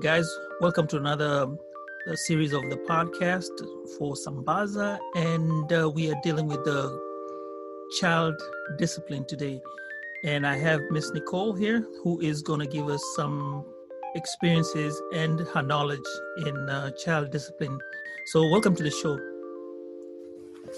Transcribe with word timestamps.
Guys, 0.00 0.38
welcome 0.60 0.86
to 0.86 0.96
another 0.96 1.48
uh, 2.08 2.14
series 2.14 2.52
of 2.52 2.62
the 2.70 2.76
podcast 2.88 3.50
for 3.98 4.14
Sambaza, 4.14 4.96
and 5.16 5.72
uh, 5.72 5.90
we 5.90 6.08
are 6.08 6.14
dealing 6.22 6.46
with 6.46 6.62
the 6.64 7.00
child 7.98 8.40
discipline 8.76 9.24
today. 9.24 9.60
And 10.22 10.46
I 10.46 10.56
have 10.56 10.80
Miss 10.90 11.10
Nicole 11.10 11.52
here, 11.52 11.84
who 12.04 12.20
is 12.20 12.42
going 12.42 12.60
to 12.60 12.66
give 12.66 12.88
us 12.88 13.02
some 13.16 13.64
experiences 14.14 15.00
and 15.14 15.40
her 15.40 15.62
knowledge 15.62 15.98
in 16.46 16.68
uh, 16.68 16.92
child 16.92 17.32
discipline. 17.32 17.76
So, 18.26 18.48
welcome 18.50 18.76
to 18.76 18.84
the 18.84 18.92
show. 18.92 19.18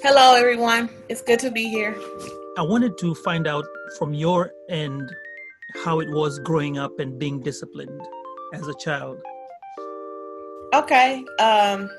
Hello, 0.03 0.35
everyone. 0.35 0.89
It's 1.11 1.21
good 1.21 1.41
to 1.41 1.51
be 1.51 1.69
here. 1.69 1.95
I 2.57 2.63
wanted 2.63 2.97
to 2.99 3.15
find 3.17 3.47
out 3.47 3.67
from 3.99 4.15
your 4.15 4.53
end 4.71 5.13
how 5.85 6.01
it 6.01 6.09
was 6.09 6.39
growing 6.39 6.79
up 6.79 6.99
and 6.99 7.19
being 7.19 7.41
disciplined 7.43 8.01
as 8.53 8.69
a 8.69 8.75
child. 8.75 9.21
Okay. 10.75 11.25
Um, 11.39 11.91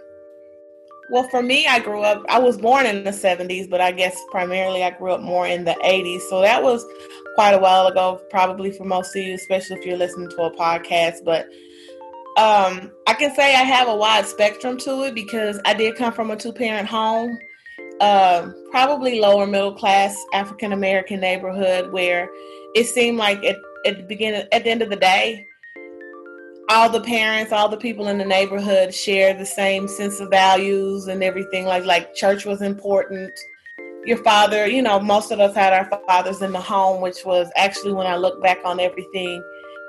well, 1.11 1.27
for 1.30 1.44
me, 1.44 1.67
I 1.67 1.80
grew 1.80 2.03
up, 2.03 2.23
I 2.30 2.39
was 2.39 2.57
born 2.57 2.85
in 2.85 3.03
the 3.03 3.11
70s, 3.11 3.69
but 3.69 3.81
I 3.81 3.91
guess 3.91 4.17
primarily 4.31 4.81
I 4.81 4.91
grew 4.91 5.11
up 5.11 5.19
more 5.19 5.45
in 5.45 5.66
the 5.66 5.75
80s. 5.83 6.22
So 6.29 6.41
that 6.41 6.63
was 6.63 6.85
quite 7.35 7.52
a 7.53 7.59
while 7.59 7.88
ago, 7.88 8.22
probably 8.29 8.72
for 8.72 8.85
most 8.85 9.13
of 9.16 9.22
you, 9.22 9.33
especially 9.33 9.77
if 9.77 9.85
you're 9.85 9.97
listening 9.97 10.29
to 10.29 10.44
a 10.44 10.55
podcast. 10.55 11.25
But 11.25 11.47
um, 12.38 12.94
I 13.07 13.13
can 13.13 13.35
say 13.35 13.55
I 13.55 13.63
have 13.63 13.89
a 13.89 13.95
wide 13.95 14.25
spectrum 14.25 14.77
to 14.79 15.03
it 15.03 15.13
because 15.13 15.59
I 15.66 15.73
did 15.73 15.95
come 15.97 16.13
from 16.13 16.31
a 16.31 16.38
two 16.38 16.53
parent 16.53 16.88
home, 16.88 17.38
uh, 17.99 18.49
probably 18.72 19.19
lower 19.19 19.45
middle 19.45 19.73
class 19.73 20.16
African 20.33 20.72
American 20.72 21.19
neighborhood 21.19 21.91
where 21.91 22.29
it 22.73 22.85
seemed 22.85 23.17
like 23.17 23.44
at, 23.44 23.57
at 23.85 23.97
the 23.97 24.03
beginning, 24.03 24.47
at 24.53 24.63
the 24.63 24.69
end 24.69 24.81
of 24.81 24.89
the 24.89 24.95
day, 24.95 25.45
all 26.72 26.89
the 26.89 27.02
parents, 27.02 27.52
all 27.52 27.67
the 27.67 27.75
people 27.75 28.08
in 28.08 28.17
the 28.17 28.23
neighborhood 28.23 28.94
share 28.94 29.33
the 29.33 29.45
same 29.45 29.89
sense 29.89 30.22
of 30.22 30.30
values 30.30 31.08
and 31.09 31.22
everything. 31.22 31.66
Like 31.66 31.83
like 31.83 32.16
church 32.16 32.45
was 32.45 32.61
important. 32.61 33.38
Your 34.05 34.17
father, 34.23 34.67
you 34.67 34.81
know, 34.81 34.97
most 34.97 35.31
of 35.31 35.41
us 35.41 35.53
had 35.53 35.73
our 35.73 35.86
fathers 36.08 36.41
in 36.41 36.53
the 36.53 36.61
home, 36.61 37.02
which 37.02 37.25
was 37.25 37.52
actually 37.58 37.91
when 37.91 38.08
I 38.08 38.16
look 38.16 38.41
back 38.41 38.59
on 38.63 38.80
everything, 38.80 39.44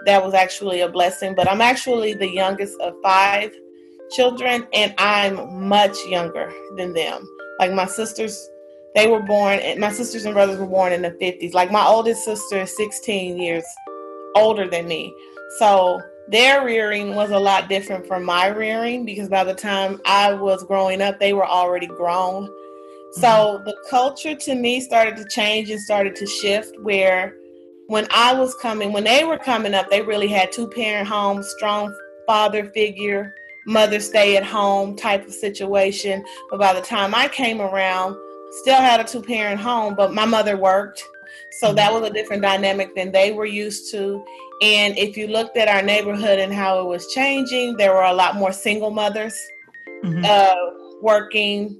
that 0.06 0.24
was 0.24 0.34
actually 0.34 0.80
a 0.80 0.88
blessing. 0.88 1.36
But 1.36 1.48
I'm 1.48 1.60
actually 1.60 2.14
the 2.14 2.28
youngest 2.28 2.78
of 2.80 2.94
five 3.00 3.52
children, 4.10 4.66
and 4.72 4.92
I'm 4.98 5.68
much 5.68 5.96
younger 6.06 6.52
than 6.76 6.94
them. 6.94 7.24
Like 7.60 7.72
my 7.72 7.86
sisters, 7.86 8.36
they 8.96 9.06
were 9.06 9.22
born, 9.22 9.60
my 9.78 9.92
sisters 9.92 10.24
and 10.24 10.34
brothers 10.34 10.58
were 10.58 10.66
born 10.66 10.92
in 10.92 11.02
the 11.02 11.12
50s. 11.12 11.54
Like 11.54 11.70
my 11.70 11.86
oldest 11.86 12.24
sister 12.24 12.62
is 12.62 12.76
16 12.76 13.40
years 13.40 13.64
older 14.34 14.68
than 14.68 14.88
me. 14.88 15.14
So 15.60 16.02
their 16.28 16.64
rearing 16.64 17.14
was 17.14 17.30
a 17.30 17.38
lot 17.38 17.68
different 17.68 18.06
from 18.06 18.24
my 18.24 18.48
rearing 18.48 19.04
because 19.04 19.28
by 19.28 19.44
the 19.44 19.54
time 19.54 20.00
I 20.06 20.32
was 20.34 20.62
growing 20.64 21.02
up, 21.02 21.18
they 21.18 21.32
were 21.32 21.46
already 21.46 21.86
grown. 21.86 22.46
So 23.12 23.28
mm-hmm. 23.28 23.64
the 23.64 23.76
culture 23.90 24.34
to 24.34 24.54
me 24.54 24.80
started 24.80 25.16
to 25.16 25.24
change 25.26 25.70
and 25.70 25.80
started 25.80 26.16
to 26.16 26.26
shift 26.26 26.74
where 26.80 27.34
when 27.88 28.06
I 28.10 28.32
was 28.32 28.54
coming, 28.54 28.92
when 28.92 29.04
they 29.04 29.24
were 29.24 29.38
coming 29.38 29.74
up, 29.74 29.90
they 29.90 30.00
really 30.00 30.28
had 30.28 30.52
two 30.52 30.68
parent 30.68 31.08
homes, 31.08 31.48
strong 31.56 31.94
father 32.26 32.64
figure, 32.70 33.34
mother 33.66 34.00
stay 34.00 34.36
at 34.36 34.44
home 34.44 34.96
type 34.96 35.26
of 35.26 35.32
situation. 35.32 36.24
But 36.50 36.60
by 36.60 36.72
the 36.72 36.80
time 36.80 37.14
I 37.14 37.28
came 37.28 37.60
around, 37.60 38.16
still 38.62 38.80
had 38.80 39.00
a 39.00 39.04
two 39.04 39.22
parent 39.22 39.60
home, 39.60 39.94
but 39.94 40.14
my 40.14 40.24
mother 40.24 40.56
worked. 40.56 41.04
So 41.60 41.72
that 41.74 41.90
mm-hmm. 41.90 42.00
was 42.00 42.10
a 42.10 42.14
different 42.14 42.42
dynamic 42.42 42.94
than 42.94 43.12
they 43.12 43.32
were 43.32 43.44
used 43.44 43.90
to. 43.92 44.24
And 44.62 44.96
if 44.96 45.16
you 45.16 45.26
looked 45.26 45.56
at 45.56 45.66
our 45.66 45.82
neighborhood 45.82 46.38
and 46.38 46.54
how 46.54 46.80
it 46.80 46.86
was 46.86 47.12
changing, 47.12 47.76
there 47.76 47.92
were 47.92 48.04
a 48.04 48.12
lot 48.12 48.36
more 48.36 48.52
single 48.52 48.92
mothers 48.92 49.36
mm-hmm. 50.04 50.24
uh, 50.24 50.54
working 51.02 51.76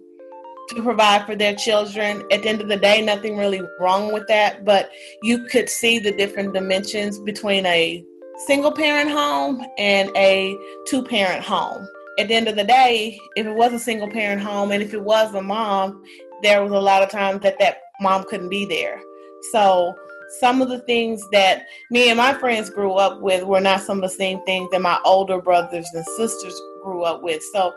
to 0.70 0.82
provide 0.82 1.25
for 1.25 1.37
their 1.37 1.54
children. 1.54 2.25
At 2.32 2.43
the 2.43 2.48
end 2.48 2.60
of 2.60 2.69
the 2.69 2.76
day, 2.76 3.00
nothing 3.00 3.37
really 3.37 3.62
wrong 3.78 4.12
with 4.12 4.26
that, 4.26 4.65
but 4.65 4.91
you 5.22 5.47
could 5.47 5.69
see 5.69 6.00
the 6.00 6.10
different 6.10 6.54
dimensions 6.54 7.20
between 7.20 7.65
a 7.66 8.04
single 8.47 8.72
parent 8.72 9.10
home 9.10 9.64
and 9.78 10.10
a 10.16 10.56
two 10.88 11.04
parent 11.04 11.44
home. 11.44 11.87
At 12.19 12.26
the 12.26 12.34
end 12.34 12.49
of 12.49 12.56
the 12.56 12.64
day, 12.64 13.16
if 13.37 13.47
it 13.47 13.54
was 13.54 13.72
a 13.72 13.78
single 13.78 14.10
parent 14.10 14.43
home 14.43 14.72
and 14.72 14.82
if 14.82 14.93
it 14.93 15.03
was 15.03 15.32
a 15.34 15.43
mom, 15.43 16.03
there 16.43 16.64
was 16.64 16.72
a 16.72 16.81
lot 16.81 17.04
of 17.04 17.10
times 17.10 17.43
that 17.43 17.60
that 17.60 17.78
mom 18.00 18.25
couldn't 18.25 18.49
be 18.49 18.64
there. 18.64 19.00
So 19.53 19.94
some 20.41 20.62
of 20.62 20.69
the 20.69 20.81
things 20.81 21.22
that 21.32 21.66
me 21.91 22.09
and 22.09 22.16
my 22.16 22.34
friends 22.34 22.70
grew 22.70 22.94
up 22.94 23.20
with 23.20 23.44
were 23.44 23.60
not 23.60 23.81
some 23.81 23.98
of 23.98 24.10
the 24.10 24.16
same 24.16 24.43
things 24.44 24.69
that 24.72 24.81
my 24.81 24.98
older 25.04 25.41
brothers 25.41 25.88
and 25.93 26.04
sisters 26.16 26.59
grew 26.82 27.03
up 27.03 27.22
with. 27.22 27.43
So 27.53 27.72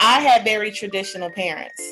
I 0.00 0.20
had 0.20 0.44
very 0.44 0.70
traditional 0.70 1.30
parents. 1.30 1.82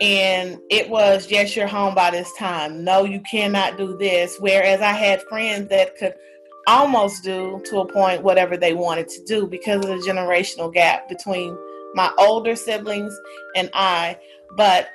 And 0.00 0.58
it 0.68 0.88
was, 0.90 1.30
yes, 1.30 1.54
you're 1.54 1.68
home 1.68 1.94
by 1.94 2.10
this 2.10 2.30
time. 2.36 2.82
No, 2.82 3.04
you 3.04 3.20
cannot 3.20 3.78
do 3.78 3.96
this. 3.96 4.36
Whereas 4.40 4.80
I 4.80 4.92
had 4.92 5.22
friends 5.28 5.68
that 5.68 5.96
could 5.96 6.14
almost 6.66 7.22
do 7.22 7.62
to 7.66 7.80
a 7.80 7.92
point 7.92 8.22
whatever 8.22 8.56
they 8.56 8.74
wanted 8.74 9.08
to 9.08 9.24
do 9.24 9.46
because 9.46 9.84
of 9.84 9.90
the 9.90 10.04
generational 10.06 10.72
gap 10.72 11.08
between 11.08 11.56
my 11.94 12.10
older 12.18 12.56
siblings 12.56 13.16
and 13.54 13.70
I. 13.74 14.18
But 14.56 14.88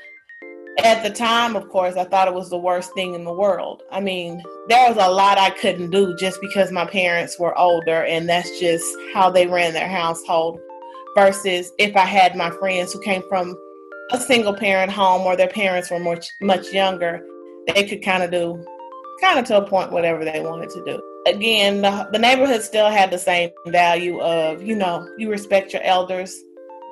at 0.83 1.01
the 1.03 1.09
time, 1.09 1.55
of 1.55 1.69
course, 1.69 1.95
I 1.95 2.03
thought 2.03 2.27
it 2.27 2.33
was 2.33 2.49
the 2.49 2.57
worst 2.57 2.93
thing 2.93 3.15
in 3.15 3.23
the 3.23 3.33
world. 3.33 3.83
I 3.91 3.99
mean, 3.99 4.41
there 4.67 4.88
was 4.88 4.97
a 4.97 5.09
lot 5.09 5.38
I 5.38 5.49
couldn't 5.49 5.89
do 5.89 6.15
just 6.17 6.39
because 6.41 6.71
my 6.71 6.85
parents 6.85 7.39
were 7.39 7.57
older, 7.57 8.03
and 8.03 8.29
that's 8.29 8.59
just 8.59 8.85
how 9.13 9.29
they 9.29 9.47
ran 9.47 9.73
their 9.73 9.89
household. 9.89 10.59
Versus 11.16 11.71
if 11.79 11.95
I 11.95 12.05
had 12.05 12.35
my 12.35 12.51
friends 12.51 12.93
who 12.93 13.01
came 13.01 13.23
from 13.27 13.57
a 14.11 14.19
single 14.19 14.53
parent 14.53 14.91
home 14.91 15.23
or 15.23 15.35
their 15.35 15.47
parents 15.47 15.89
were 15.89 15.99
much 15.99 16.29
much 16.41 16.71
younger, 16.71 17.25
they 17.66 17.85
could 17.85 18.03
kind 18.03 18.21
of 18.21 18.29
do, 18.29 18.63
kind 19.19 19.39
of 19.39 19.45
to 19.45 19.57
a 19.57 19.67
point, 19.67 19.91
whatever 19.91 20.23
they 20.23 20.41
wanted 20.41 20.69
to 20.69 20.85
do. 20.85 21.01
Again, 21.25 21.81
the, 21.81 22.07
the 22.11 22.19
neighborhood 22.19 22.61
still 22.61 22.89
had 22.89 23.09
the 23.09 23.17
same 23.17 23.49
value 23.66 24.19
of, 24.21 24.61
you 24.61 24.75
know, 24.75 25.07
you 25.17 25.31
respect 25.31 25.73
your 25.73 25.81
elders. 25.81 26.31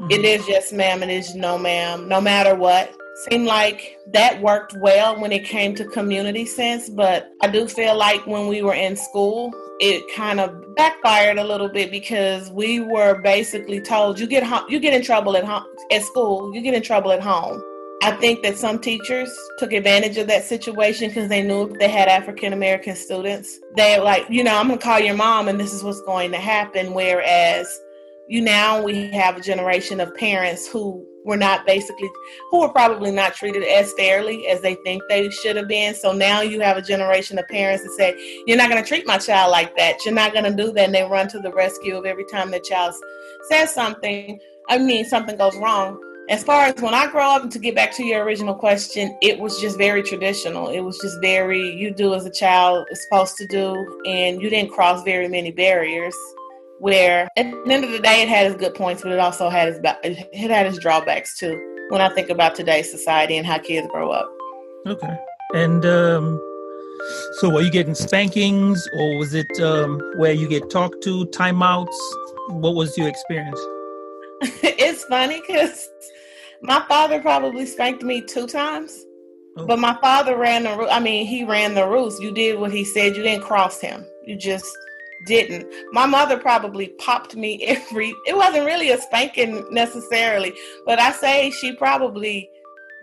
Mm-hmm. 0.02 0.12
It 0.12 0.26
is 0.26 0.48
yes, 0.48 0.74
ma'am. 0.74 1.04
It 1.04 1.10
is 1.10 1.36
no, 1.36 1.60
ma'am. 1.60 2.08
No 2.08 2.20
matter 2.20 2.56
what 2.56 2.94
seemed 3.16 3.46
like 3.46 3.98
that 4.08 4.42
worked 4.42 4.76
well 4.78 5.20
when 5.20 5.32
it 5.32 5.46
came 5.46 5.74
to 5.76 5.86
community 5.86 6.46
sense, 6.46 6.90
but 6.90 7.32
I 7.42 7.48
do 7.48 7.68
feel 7.68 7.98
like 7.98 8.26
when 8.28 8.48
we 8.48 8.62
were 8.62 8.74
in 8.74 8.96
school, 8.96 9.54
it 9.80 10.04
kind 10.16 10.40
of 10.40 10.76
backfired 10.76 11.38
a 11.38 11.44
little 11.44 11.70
bit 11.70 11.92
because 11.92 12.52
we 12.52 12.80
were 12.80 13.22
basically 13.22 13.82
told 13.82 14.20
you 14.20 14.28
get 14.28 14.44
you 14.70 14.80
get 14.80 14.94
in 14.94 15.02
trouble 15.02 15.36
at 15.36 15.44
home 15.44 15.66
at 15.92 16.02
school, 16.04 16.54
you 16.54 16.62
get 16.62 16.74
in 16.74 16.82
trouble 16.82 17.12
at 17.12 17.22
home. 17.22 17.62
I 18.04 18.12
think 18.12 18.44
that 18.44 18.58
some 18.58 18.80
teachers 18.80 19.36
took 19.58 19.74
advantage 19.74 20.18
of 20.18 20.28
that 20.28 20.44
situation 20.44 21.10
because 21.10 21.30
they 21.30 21.42
knew 21.42 21.76
they 21.80 21.90
had 21.90 22.08
African 22.08 22.54
American 22.54 22.96
students. 22.96 23.60
They 23.76 24.00
like, 24.00 24.30
you 24.30 24.44
know, 24.44 24.56
I'm 24.56 24.70
to 24.70 24.78
call 24.78 25.00
your 25.00 25.16
mom 25.16 25.48
and 25.48 25.60
this 25.60 25.74
is 25.74 25.84
what's 25.84 26.02
going 26.02 26.32
to 26.32 26.38
happen. 26.38 26.94
Whereas 26.94 27.68
you 28.28 28.42
now 28.42 28.82
we 28.82 29.12
have 29.12 29.38
a 29.38 29.42
generation 29.42 30.00
of 30.00 30.14
parents 30.16 30.68
who 30.68 31.06
were 31.26 31.38
not 31.38 31.66
basically 31.66 32.10
who 32.50 32.62
were 32.62 32.70
probably 32.70 33.12
not 33.12 33.36
treated 33.36 33.64
as 33.64 33.92
fairly 33.94 34.48
as 34.48 34.62
they 34.62 34.76
think 34.84 35.02
they 35.10 35.30
should 35.30 35.56
have 35.56 35.68
been. 35.68 35.94
So 35.94 36.12
now 36.12 36.42
you 36.42 36.60
have 36.62 36.78
a 36.78 36.82
generation 36.82 37.38
of 37.38 37.48
parents 37.48 37.84
that 37.84 37.92
say, 37.92 38.16
You're 38.48 38.58
not 38.58 38.70
gonna 38.70 38.86
treat 38.86 39.06
my 39.06 39.18
child 39.18 39.52
like 39.52 39.76
that. 39.78 40.04
You're 40.06 40.14
not 40.14 40.34
gonna 40.34 40.56
do 40.56 40.72
that 40.74 40.86
and 40.86 40.96
they 40.96 41.04
run 41.04 41.28
to 41.30 41.40
the 41.40 41.52
rescue 41.52 41.96
of 41.98 42.06
every 42.06 42.26
time 42.26 42.52
their 42.52 42.60
child 42.60 42.96
says 43.50 43.74
something. 43.74 44.40
I 44.70 44.78
mean 44.78 45.06
something 45.06 45.38
goes 45.38 45.56
wrong. 45.58 46.02
As 46.28 46.44
far 46.44 46.66
as 46.66 46.82
when 46.82 46.96
I 46.96 47.06
grow 47.12 47.36
up, 47.36 47.52
to 47.52 47.60
get 47.60 47.76
back 47.76 47.96
to 47.98 48.04
your 48.04 48.24
original 48.24 48.56
question, 48.56 49.16
it 49.22 49.38
was 49.38 49.62
just 49.62 49.78
very 49.78 50.02
traditional. 50.02 50.70
It 50.70 50.80
was 50.80 50.98
just 50.98 51.22
very, 51.22 51.70
you 51.76 51.94
do 51.94 52.16
as 52.16 52.26
a 52.26 52.32
child 52.32 52.88
is 52.90 53.04
supposed 53.04 53.38
to 53.38 53.46
do, 53.46 54.02
and 54.08 54.42
you 54.42 54.50
didn't 54.50 54.72
cross 54.72 55.04
very 55.04 55.28
many 55.28 55.52
barriers 55.52 56.16
where 56.80 57.30
at 57.38 57.52
the 57.52 57.72
end 57.72 57.84
of 57.84 57.92
the 57.92 58.00
day, 58.00 58.22
it 58.22 58.30
had 58.30 58.48
its 58.48 58.56
good 58.56 58.76
points, 58.76 59.04
but 59.04 59.12
it 59.12 59.20
also 59.20 59.50
had 59.50 59.70
its 59.70 59.80
it 60.04 60.50
had 60.50 60.66
its 60.66 60.80
drawbacks 60.80 61.38
too. 61.38 61.56
When 61.90 62.02
I 62.02 62.10
think 62.10 62.30
about 62.30 62.56
today's 62.56 62.90
society 62.90 63.38
and 63.38 63.46
how 63.46 63.60
kids 63.60 63.88
grow 63.92 64.10
up. 64.12 64.30
Okay, 64.88 65.18
and 65.54 65.86
um, 65.86 66.40
so 67.40 67.50
were 67.50 67.62
you 67.62 67.72
getting 67.72 67.96
spankings, 67.96 68.88
or 68.94 69.18
was 69.18 69.34
it 69.34 69.48
um, 69.62 70.02
where 70.18 70.34
you 70.34 70.48
get 70.48 70.70
talked 70.70 71.04
to, 71.04 71.26
timeouts? 71.28 71.96
What 72.50 72.76
was 72.76 72.98
your 72.98 73.08
experience? 73.08 73.60
it's 74.42 75.04
funny 75.06 75.42
because 75.42 75.90
my 76.62 76.84
father 76.88 77.22
probably 77.22 77.66
spanked 77.66 78.04
me 78.04 78.22
two 78.22 78.48
times. 78.48 79.06
Oh. 79.58 79.66
But 79.66 79.80
my 79.80 79.98
father 80.02 80.38
ran 80.38 80.64
the 80.64 80.72
I 80.92 81.00
mean, 81.00 81.26
he 81.26 81.44
ran 81.44 81.76
the 81.76 81.88
rules. 81.88 82.20
You 82.20 82.34
did 82.34 82.60
what 82.60 82.72
he 82.72 82.84
said. 82.84 83.16
You 83.16 83.24
didn't 83.24 83.44
cross 83.44 83.80
him. 83.80 84.06
You 84.26 84.36
just 84.36 84.66
didn't. 85.26 85.68
My 85.92 86.06
mother 86.06 86.38
probably 86.38 86.90
popped 87.00 87.36
me 87.36 87.64
every. 87.68 88.14
It 88.26 88.36
wasn't 88.36 88.66
really 88.66 88.92
a 88.92 89.00
spanking 89.00 89.66
necessarily, 89.72 90.54
but 90.86 91.00
I 91.00 91.12
say 91.12 91.52
she 91.52 91.76
probably 91.76 92.50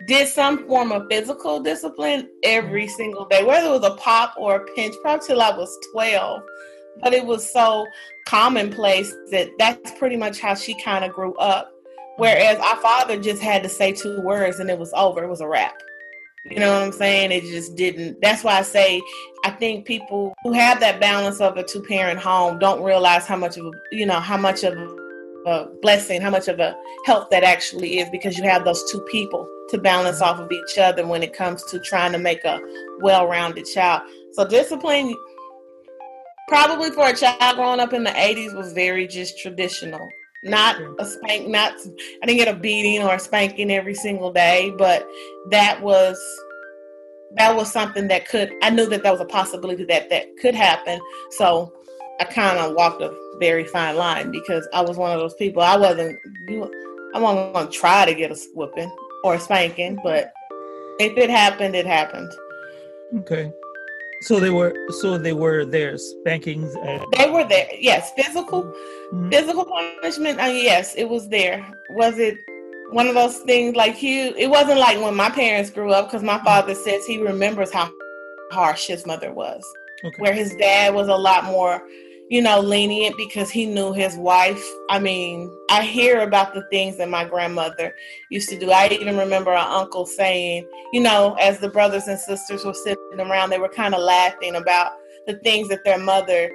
did 0.07 0.27
some 0.27 0.67
form 0.67 0.91
of 0.91 1.07
physical 1.09 1.59
discipline 1.61 2.29
every 2.43 2.85
mm-hmm. 2.85 2.95
single 2.95 3.25
day, 3.25 3.43
whether 3.43 3.67
it 3.67 3.81
was 3.81 3.89
a 3.89 3.95
pop 3.95 4.33
or 4.37 4.57
a 4.57 4.65
pinch, 4.75 4.95
probably 5.01 5.25
till 5.25 5.41
I 5.41 5.55
was 5.55 5.77
twelve. 5.91 6.43
But 7.01 7.13
it 7.13 7.25
was 7.25 7.51
so 7.51 7.87
commonplace 8.27 9.13
that 9.31 9.49
that's 9.57 9.91
pretty 9.97 10.15
much 10.15 10.39
how 10.39 10.53
she 10.53 10.79
kind 10.81 11.03
of 11.03 11.11
grew 11.11 11.35
up. 11.35 11.71
Whereas 12.17 12.59
our 12.59 12.77
father 12.77 13.19
just 13.19 13.41
had 13.41 13.63
to 13.63 13.69
say 13.69 13.91
two 13.91 14.21
words 14.21 14.59
and 14.59 14.69
it 14.69 14.77
was 14.77 14.93
over. 14.93 15.23
It 15.23 15.29
was 15.29 15.41
a 15.41 15.47
wrap. 15.47 15.73
You 16.45 16.59
know 16.59 16.73
what 16.73 16.83
I'm 16.83 16.91
saying? 16.91 17.31
It 17.31 17.43
just 17.43 17.75
didn't. 17.75 18.19
That's 18.21 18.43
why 18.43 18.59
I 18.59 18.63
say 18.63 19.01
I 19.45 19.51
think 19.51 19.85
people 19.85 20.33
who 20.43 20.51
have 20.51 20.81
that 20.81 20.99
balance 20.99 21.39
of 21.39 21.55
a 21.55 21.63
two 21.63 21.81
parent 21.83 22.19
home 22.19 22.59
don't 22.59 22.83
realize 22.83 23.25
how 23.25 23.37
much 23.37 23.57
of 23.57 23.65
a, 23.65 23.71
you 23.93 24.05
know, 24.05 24.19
how 24.19 24.35
much 24.35 24.63
of 24.63 24.77
a 25.45 25.67
blessing, 25.81 26.21
how 26.21 26.29
much 26.29 26.49
of 26.49 26.59
a 26.59 26.75
help 27.05 27.29
that 27.31 27.43
actually 27.43 27.99
is 27.99 28.09
because 28.09 28.37
you 28.37 28.43
have 28.43 28.65
those 28.65 28.83
two 28.91 28.99
people 29.09 29.47
to 29.69 29.77
balance 29.77 30.21
off 30.21 30.37
of 30.37 30.51
each 30.51 30.77
other 30.77 31.07
when 31.07 31.23
it 31.23 31.33
comes 31.33 31.63
to 31.65 31.79
trying 31.79 32.11
to 32.11 32.17
make 32.17 32.43
a 32.43 32.59
well 32.99 33.25
rounded 33.25 33.65
child. 33.65 34.01
So 34.33 34.45
discipline 34.45 35.15
probably 36.49 36.91
for 36.91 37.07
a 37.07 37.15
child 37.15 37.55
growing 37.55 37.79
up 37.79 37.93
in 37.93 38.03
the 38.03 38.11
80s 38.11 38.53
was 38.53 38.73
very 38.73 39.07
just 39.07 39.39
traditional 39.39 40.05
not 40.43 40.75
mm-hmm. 40.75 40.99
a 40.99 41.05
spank 41.05 41.47
not 41.47 41.73
i 42.21 42.25
didn't 42.25 42.37
get 42.37 42.53
a 42.53 42.57
beating 42.57 43.01
or 43.01 43.15
a 43.15 43.19
spanking 43.19 43.71
every 43.71 43.95
single 43.95 44.31
day 44.31 44.73
but 44.77 45.07
that 45.49 45.81
was 45.81 46.19
that 47.35 47.55
was 47.55 47.71
something 47.71 48.07
that 48.07 48.27
could 48.27 48.51
i 48.61 48.69
knew 48.69 48.87
that 48.87 49.03
that 49.03 49.11
was 49.11 49.21
a 49.21 49.25
possibility 49.25 49.83
that 49.83 50.09
that 50.09 50.25
could 50.41 50.55
happen. 50.55 50.99
So 51.31 51.73
i 52.19 52.25
kind 52.25 52.57
of 52.59 52.75
walked 52.75 53.01
a 53.01 53.13
very 53.39 53.65
fine 53.65 53.95
line 53.95 54.31
because 54.31 54.67
i 54.73 54.81
was 54.81 54.97
one 54.97 55.11
of 55.11 55.19
those 55.19 55.33
people 55.35 55.61
i 55.61 55.75
wasn't 55.75 56.17
i 57.15 57.19
wasn't 57.19 57.53
going 57.53 57.67
to 57.67 57.71
try 57.71 58.05
to 58.05 58.13
get 58.13 58.31
a 58.31 58.37
whooping 58.53 58.91
or 59.23 59.35
a 59.35 59.39
spanking 59.39 59.99
but 60.03 60.31
if 60.99 61.17
it 61.17 61.29
happened 61.29 61.75
it 61.75 61.85
happened. 61.87 62.31
Okay 63.19 63.51
so 64.23 64.39
they 64.39 64.49
were 64.49 64.73
so 65.01 65.17
they 65.17 65.33
were 65.33 65.65
there 65.65 65.97
spankings. 65.97 66.73
And- 66.75 67.05
they 67.17 67.29
were 67.29 67.43
there. 67.43 67.67
Yes, 67.77 68.11
physical 68.15 68.63
mm-hmm. 68.63 69.29
physical 69.29 69.65
punishment. 69.65 70.39
Uh, 70.39 70.45
yes, 70.45 70.95
it 70.95 71.09
was 71.09 71.27
there. 71.29 71.65
Was 71.91 72.17
it 72.17 72.37
one 72.91 73.07
of 73.07 73.15
those 73.15 73.39
things 73.39 73.75
like 73.75 74.01
you? 74.01 74.33
It 74.37 74.49
wasn't 74.49 74.79
like 74.79 74.99
when 75.01 75.15
my 75.15 75.29
parents 75.29 75.69
grew 75.69 75.91
up 75.91 76.07
because 76.07 76.23
my 76.23 76.41
father 76.43 76.73
says 76.73 77.05
he 77.05 77.21
remembers 77.21 77.71
how 77.71 77.91
harsh 78.51 78.87
his 78.87 79.05
mother 79.05 79.33
was. 79.33 79.63
Okay. 80.05 80.15
Where 80.19 80.33
his 80.33 80.55
dad 80.55 80.93
was 80.93 81.07
a 81.07 81.15
lot 81.15 81.45
more 81.45 81.81
you 82.29 82.41
know, 82.41 82.59
lenient 82.59 83.15
because 83.17 83.49
he 83.49 83.65
knew 83.65 83.93
his 83.93 84.15
wife. 84.15 84.63
I 84.89 84.99
mean, 84.99 85.51
I 85.69 85.83
hear 85.83 86.21
about 86.21 86.53
the 86.53 86.63
things 86.71 86.97
that 86.97 87.09
my 87.09 87.25
grandmother 87.25 87.93
used 88.31 88.49
to 88.49 88.59
do. 88.59 88.71
I 88.71 88.87
even 88.89 89.17
remember 89.17 89.51
our 89.51 89.81
uncle 89.81 90.05
saying, 90.05 90.67
you 90.93 91.01
know, 91.01 91.35
as 91.39 91.59
the 91.59 91.69
brothers 91.69 92.07
and 92.07 92.19
sisters 92.19 92.65
were 92.65 92.73
sitting 92.73 93.19
around, 93.19 93.49
they 93.49 93.59
were 93.59 93.69
kind 93.69 93.93
of 93.93 94.01
laughing 94.01 94.55
about 94.55 94.93
the 95.27 95.35
things 95.43 95.67
that 95.69 95.83
their 95.83 95.99
mother 95.99 96.51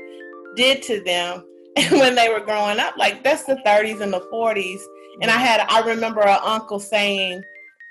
did 0.56 0.82
to 0.82 1.00
them 1.05 1.44
when 1.93 2.15
they 2.15 2.29
were 2.29 2.41
growing 2.41 2.81
up. 2.81 2.97
Like 2.97 3.23
that's 3.23 3.44
the 3.44 3.56
30s 3.67 4.00
and 4.00 4.12
the 4.12 4.26
40s. 4.32 4.81
And 5.20 5.31
I 5.31 5.37
had, 5.37 5.61
I 5.69 5.87
remember 5.87 6.23
our 6.23 6.43
uncle 6.44 6.81
saying, 6.81 7.43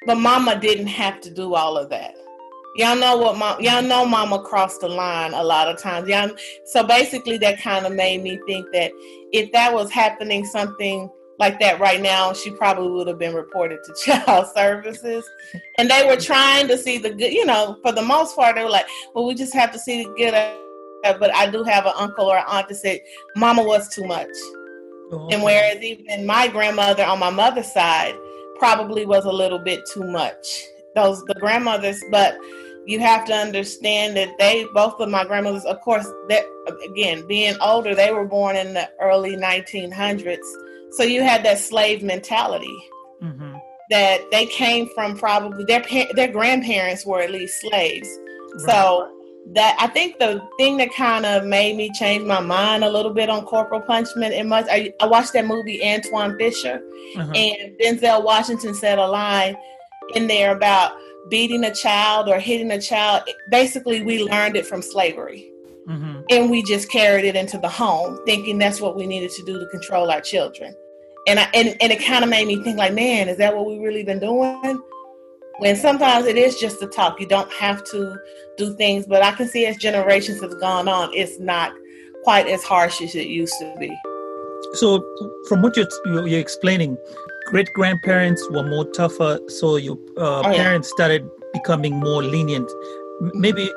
but 0.05 0.15
mama 0.15 0.59
didn't 0.59 0.87
have 0.87 1.21
to 1.21 1.33
do 1.33 1.55
all 1.55 1.77
of 1.77 1.89
that 1.89 2.16
y'all 2.77 2.95
know 2.95 3.17
what 3.17 3.37
mom 3.37 3.59
y'all 3.61 3.81
know 3.81 4.05
mama 4.05 4.41
crossed 4.41 4.81
the 4.81 4.87
line 4.87 5.33
a 5.33 5.43
lot 5.43 5.67
of 5.67 5.81
times. 5.81 6.07
Y'all 6.07 6.29
so 6.65 6.83
basically 6.83 7.37
that 7.39 7.59
kind 7.59 7.85
of 7.85 7.93
made 7.93 8.21
me 8.21 8.39
think 8.47 8.65
that 8.73 8.91
if 9.31 9.51
that 9.51 9.73
was 9.73 9.91
happening 9.91 10.45
something 10.45 11.09
like 11.39 11.59
that 11.59 11.79
right 11.79 12.01
now 12.01 12.33
she 12.33 12.49
probably 12.51 12.89
would 12.89 13.07
have 13.07 13.19
been 13.19 13.35
reported 13.35 13.79
to 13.83 13.93
child 14.05 14.47
services. 14.55 15.27
And 15.77 15.89
they 15.89 16.05
were 16.07 16.17
trying 16.17 16.67
to 16.67 16.77
see 16.77 16.97
the 16.97 17.09
good 17.09 17.33
you 17.33 17.45
know 17.45 17.77
for 17.81 17.91
the 17.91 18.01
most 18.01 18.35
part 18.35 18.55
they 18.55 18.63
were 18.63 18.69
like 18.69 18.87
well 19.13 19.25
we 19.25 19.33
just 19.33 19.53
have 19.53 19.71
to 19.71 19.79
see 19.79 20.03
the 20.03 20.13
good 20.17 20.33
but 21.19 21.33
i 21.35 21.49
do 21.49 21.63
have 21.63 21.85
an 21.85 21.93
uncle 21.95 22.25
or 22.25 22.37
an 22.37 22.43
aunt 22.47 22.67
that 22.67 22.75
said 22.75 22.99
mama 23.35 23.63
was 23.63 23.87
too 23.87 24.03
much. 24.03 24.27
Oh. 25.09 25.29
and 25.31 25.41
whereas 25.41 25.81
even 25.81 26.25
my 26.25 26.47
grandmother 26.47 27.03
on 27.03 27.19
my 27.19 27.29
mother's 27.29 27.71
side 27.71 28.13
probably 28.57 29.05
was 29.05 29.25
a 29.25 29.31
little 29.31 29.59
bit 29.59 29.85
too 29.85 30.03
much. 30.03 30.63
Those 30.95 31.23
the 31.25 31.35
grandmothers 31.35 32.03
but 32.11 32.37
you 32.87 33.01
have 33.01 33.25
to 33.25 33.33
understand 33.33 34.15
that 34.15 34.29
they 34.39 34.65
both 34.73 34.99
of 34.99 35.09
my 35.09 35.25
grandmothers 35.25 35.65
of 35.65 35.79
course 35.81 36.07
that 36.29 36.43
again 36.89 37.25
being 37.27 37.55
older 37.61 37.93
they 37.93 38.11
were 38.11 38.25
born 38.25 38.55
in 38.55 38.73
the 38.73 38.89
early 39.01 39.35
1900s 39.35 40.37
so 40.91 41.03
you 41.03 41.21
had 41.21 41.43
that 41.43 41.59
slave 41.59 42.01
mentality 42.01 42.77
mm-hmm. 43.21 43.53
that 43.89 44.21
they 44.31 44.45
came 44.47 44.89
from 44.95 45.17
probably 45.17 45.65
their 45.65 45.85
their 46.13 46.31
grandparents 46.31 47.05
were 47.05 47.21
at 47.21 47.29
least 47.29 47.59
slaves 47.61 48.07
right. 48.65 48.65
so 48.65 49.13
that 49.53 49.77
I 49.79 49.87
think 49.87 50.19
the 50.19 50.45
thing 50.57 50.77
that 50.77 50.93
kind 50.93 51.25
of 51.25 51.45
made 51.45 51.77
me 51.77 51.89
change 51.93 52.25
my 52.25 52.41
mind 52.41 52.83
a 52.83 52.89
little 52.89 53.13
bit 53.13 53.29
on 53.29 53.45
corporal 53.45 53.81
punishment 53.81 54.33
and 54.33 54.49
much 54.49 54.65
I, 54.69 54.93
I 55.01 55.07
watched 55.07 55.33
that 55.33 55.45
movie 55.45 55.81
Antwone 55.83 56.37
Fisher 56.37 56.81
uh-huh. 57.17 57.31
and 57.33 57.77
Denzel 57.79 58.23
Washington 58.23 58.73
said 58.73 58.97
a 58.97 59.07
line 59.07 59.57
in 60.15 60.27
there 60.27 60.55
about 60.55 60.93
beating 61.29 61.63
a 61.63 61.73
child 61.73 62.29
or 62.29 62.39
hitting 62.39 62.71
a 62.71 62.81
child, 62.81 63.23
basically 63.49 64.01
we 64.01 64.23
learned 64.23 64.55
it 64.55 64.65
from 64.65 64.81
slavery. 64.81 65.51
Mm-hmm. 65.87 66.21
And 66.29 66.51
we 66.51 66.63
just 66.63 66.91
carried 66.91 67.23
it 67.23 67.35
into 67.35 67.57
the 67.57 67.69
home, 67.69 68.19
thinking 68.25 68.57
that's 68.57 68.81
what 68.81 68.97
we 68.97 69.07
needed 69.07 69.31
to 69.31 69.43
do 69.45 69.57
to 69.57 69.65
control 69.67 70.11
our 70.11 70.19
children. 70.19 70.75
And 71.27 71.39
I, 71.39 71.49
and, 71.53 71.77
and 71.81 71.91
it 71.91 72.03
kind 72.03 72.23
of 72.23 72.29
made 72.29 72.47
me 72.47 72.61
think 72.61 72.77
like, 72.77 72.93
man, 72.93 73.29
is 73.29 73.37
that 73.37 73.55
what 73.55 73.65
we 73.65 73.79
really 73.79 74.03
been 74.03 74.19
doing? 74.19 74.81
When 75.59 75.75
sometimes 75.75 76.25
it 76.27 76.37
is 76.37 76.59
just 76.59 76.81
a 76.81 76.87
talk. 76.87 77.19
You 77.19 77.27
don't 77.27 77.51
have 77.53 77.83
to 77.85 78.17
do 78.57 78.75
things, 78.75 79.05
but 79.05 79.23
I 79.23 79.31
can 79.31 79.47
see 79.47 79.65
as 79.65 79.77
generations 79.77 80.41
have 80.41 80.59
gone 80.59 80.87
on, 80.87 81.11
it's 81.13 81.39
not 81.39 81.73
quite 82.23 82.47
as 82.47 82.63
harsh 82.63 83.01
as 83.01 83.15
it 83.15 83.27
used 83.27 83.53
to 83.59 83.73
be. 83.79 83.95
So, 84.73 85.03
from 85.47 85.61
what 85.61 85.77
you're, 85.77 85.87
you're 86.27 86.39
explaining, 86.39 86.97
great 87.47 87.71
grandparents 87.73 88.45
were 88.51 88.63
more 88.63 88.85
tougher, 88.91 89.39
so 89.47 89.77
your 89.77 89.97
uh, 90.17 90.39
oh, 90.39 90.43
parents 90.43 90.89
started 90.89 91.27
becoming 91.53 91.95
more 91.95 92.21
lenient, 92.21 92.69
maybe 93.33 93.71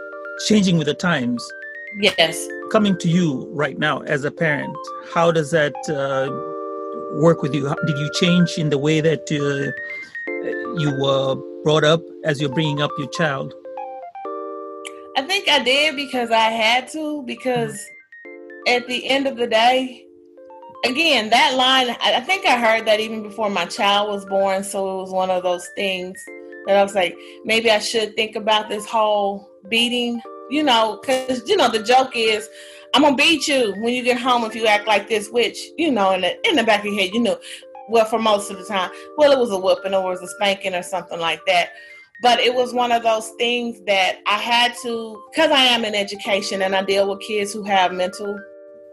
changing 0.47 0.77
with 0.77 0.89
the 0.89 0.95
times. 0.95 1.43
Yes. 2.00 2.49
Coming 2.73 2.99
to 2.99 3.09
you 3.09 3.49
right 3.53 3.79
now 3.79 4.00
as 4.00 4.25
a 4.25 4.31
parent, 4.31 4.77
how 5.12 5.31
does 5.31 5.53
that 5.53 5.75
uh, 5.89 6.29
work 7.21 7.43
with 7.43 7.55
you? 7.55 7.73
Did 7.87 7.97
you 7.97 8.11
change 8.21 8.59
in 8.59 8.71
the 8.71 8.79
way 8.79 9.00
that 9.00 9.23
uh, 9.31 9.71
you 10.81 10.91
were 11.00 11.37
brought 11.62 11.85
up 11.85 12.00
as 12.25 12.41
you're 12.41 12.53
bringing 12.53 12.83
up 12.83 12.91
your 12.99 13.09
child? 13.09 13.55
I 15.17 15.23
think 15.23 15.49
I 15.49 15.62
did 15.62 15.95
because 15.97 16.31
I 16.31 16.50
had 16.50 16.89
to, 16.89 17.23
because 17.23 17.75
mm-hmm. 18.27 18.75
at 18.75 18.89
the 18.89 19.09
end 19.09 19.27
of 19.29 19.37
the 19.37 19.47
day, 19.47 20.07
again, 20.84 21.30
that 21.30 21.54
line, 21.54 21.96
I 22.00 22.20
think 22.20 22.46
I 22.46 22.58
heard 22.58 22.87
that 22.87 23.00
even 23.00 23.22
before 23.22 23.50
my 23.50 23.66
child 23.66 24.10
was 24.10 24.25
born. 24.25 24.64
So 24.64 24.99
it 24.99 25.02
was 25.02 25.10
one 25.10 25.30
of 25.30 25.42
those 25.42 25.68
things 25.76 26.22
that 26.66 26.76
I 26.76 26.82
was 26.82 26.94
like, 26.94 27.16
maybe 27.44 27.70
I 27.70 27.78
should 27.78 28.14
think 28.16 28.37
about 28.37 28.68
this 28.68 28.87
whole 28.87 29.50
beating, 29.68 30.20
you 30.50 30.62
know, 30.62 30.99
because, 31.00 31.49
you 31.49 31.56
know, 31.56 31.70
the 31.70 31.82
joke 31.82 32.12
is, 32.14 32.49
I'm 32.94 33.02
to 33.02 33.14
beat 33.14 33.46
you 33.46 33.72
when 33.78 33.94
you 33.94 34.02
get 34.02 34.18
home 34.18 34.44
if 34.44 34.54
you 34.54 34.66
act 34.66 34.87
like 34.87 35.08
this, 35.08 35.28
which, 35.28 35.58
you 35.76 35.92
know, 35.92 36.12
in 36.12 36.22
the, 36.22 36.49
in 36.49 36.56
the 36.56 36.64
back 36.64 36.80
of 36.80 36.87
your 36.87 36.94
head, 37.00 37.14
you 37.14 37.20
know, 37.20 37.38
well, 37.88 38.04
for 38.04 38.18
most 38.18 38.50
of 38.50 38.58
the 38.58 38.64
time, 38.64 38.90
well, 39.16 39.32
it 39.32 39.38
was 39.38 39.50
a 39.50 39.58
whooping 39.58 39.94
or 39.94 40.12
it 40.12 40.20
was 40.20 40.22
a 40.22 40.28
spanking 40.28 40.75
or 40.75 40.82
something 40.82 41.20
like 41.20 41.40
that. 41.46 41.70
But 42.22 42.40
it 42.40 42.54
was 42.54 42.75
one 42.75 42.92
of 42.92 43.02
those 43.02 43.30
things 43.38 43.80
that 43.87 44.18
I 44.26 44.38
had 44.38 44.75
to, 44.82 45.22
because 45.30 45.50
I 45.50 45.64
am 45.64 45.84
in 45.84 45.94
education 45.94 46.62
and 46.62 46.76
I 46.76 46.82
deal 46.82 47.08
with 47.08 47.20
kids 47.20 47.52
who 47.52 47.62
have 47.64 47.92
mental 47.92 48.38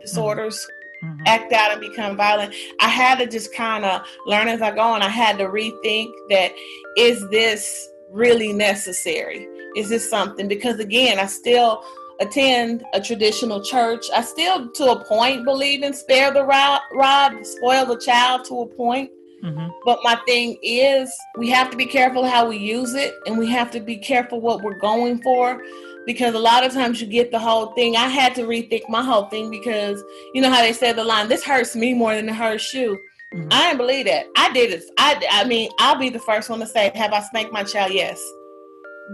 disorders. 0.01 0.55
Mm-hmm 0.55 0.76
mm-hmm. 1.03 1.23
act 1.25 1.53
out 1.53 1.71
and 1.71 1.81
become 1.81 2.17
violent. 2.17 2.53
I 2.79 2.89
had 2.89 3.19
to 3.19 3.27
just 3.27 3.53
kind 3.53 3.85
of 3.85 4.01
learn 4.25 4.47
as 4.47 4.61
I 4.61 4.71
go, 4.71 4.93
and 4.95 5.03
I 5.03 5.09
had 5.09 5.37
to 5.39 5.45
rethink 5.45 6.11
that 6.29 6.51
is 6.97 7.27
this 7.29 7.89
really 8.11 8.53
necessary? 8.53 9.47
Is 9.75 9.89
this 9.89 10.09
something? 10.09 10.47
Because 10.47 10.79
again, 10.79 11.19
I 11.19 11.25
still 11.25 11.83
attend 12.19 12.83
a 12.93 13.01
traditional 13.01 13.61
church. 13.61 14.05
I 14.13 14.21
still, 14.21 14.69
to 14.71 14.91
a 14.91 15.05
point, 15.05 15.45
believe 15.45 15.83
in 15.83 15.93
spare 15.93 16.31
the 16.31 16.43
rod, 16.43 16.81
rod 16.93 17.45
spoil 17.45 17.85
the 17.85 17.97
child 17.97 18.45
to 18.45 18.61
a 18.61 18.67
point. 18.67 19.11
Mm-hmm. 19.43 19.67
But 19.85 19.99
my 20.03 20.15
thing 20.25 20.57
is, 20.63 21.13
we 21.37 21.49
have 21.49 21.69
to 21.69 21.77
be 21.77 21.85
careful 21.85 22.25
how 22.25 22.49
we 22.49 22.57
use 22.57 22.95
it, 22.95 23.13
and 23.27 23.37
we 23.37 23.47
have 23.51 23.69
to 23.71 23.79
be 23.79 23.97
careful 23.97 24.41
what 24.41 24.63
we're 24.63 24.79
going 24.79 25.21
for. 25.21 25.61
Because 26.07 26.33
a 26.33 26.39
lot 26.39 26.65
of 26.65 26.71
times 26.71 27.01
you 27.01 27.05
get 27.05 27.31
the 27.31 27.37
whole 27.37 27.73
thing. 27.73 27.95
I 27.97 28.07
had 28.07 28.33
to 28.35 28.43
rethink 28.43 28.89
my 28.89 29.03
whole 29.03 29.25
thing 29.25 29.51
because 29.51 30.01
you 30.33 30.41
know 30.41 30.49
how 30.49 30.61
they 30.61 30.73
said 30.73 30.95
the 30.95 31.03
line, 31.03 31.27
"This 31.27 31.43
hurts 31.43 31.75
me 31.75 31.93
more 31.93 32.15
than 32.15 32.29
it 32.29 32.35
hurts 32.35 32.73
you." 32.73 32.97
Mm-hmm. 33.35 33.49
I 33.51 33.63
didn't 33.63 33.77
believe 33.77 34.05
that. 34.05 34.27
I 34.37 34.51
did 34.53 34.71
it. 34.71 34.83
I, 34.97 35.21
I 35.29 35.43
mean, 35.43 35.69
I'll 35.79 35.99
be 35.99 36.09
the 36.09 36.19
first 36.19 36.49
one 36.49 36.61
to 36.61 36.65
say, 36.65 36.91
"Have 36.95 37.11
I 37.11 37.19
spanked 37.19 37.51
my 37.51 37.63
child?" 37.63 37.91
Yes, 37.93 38.19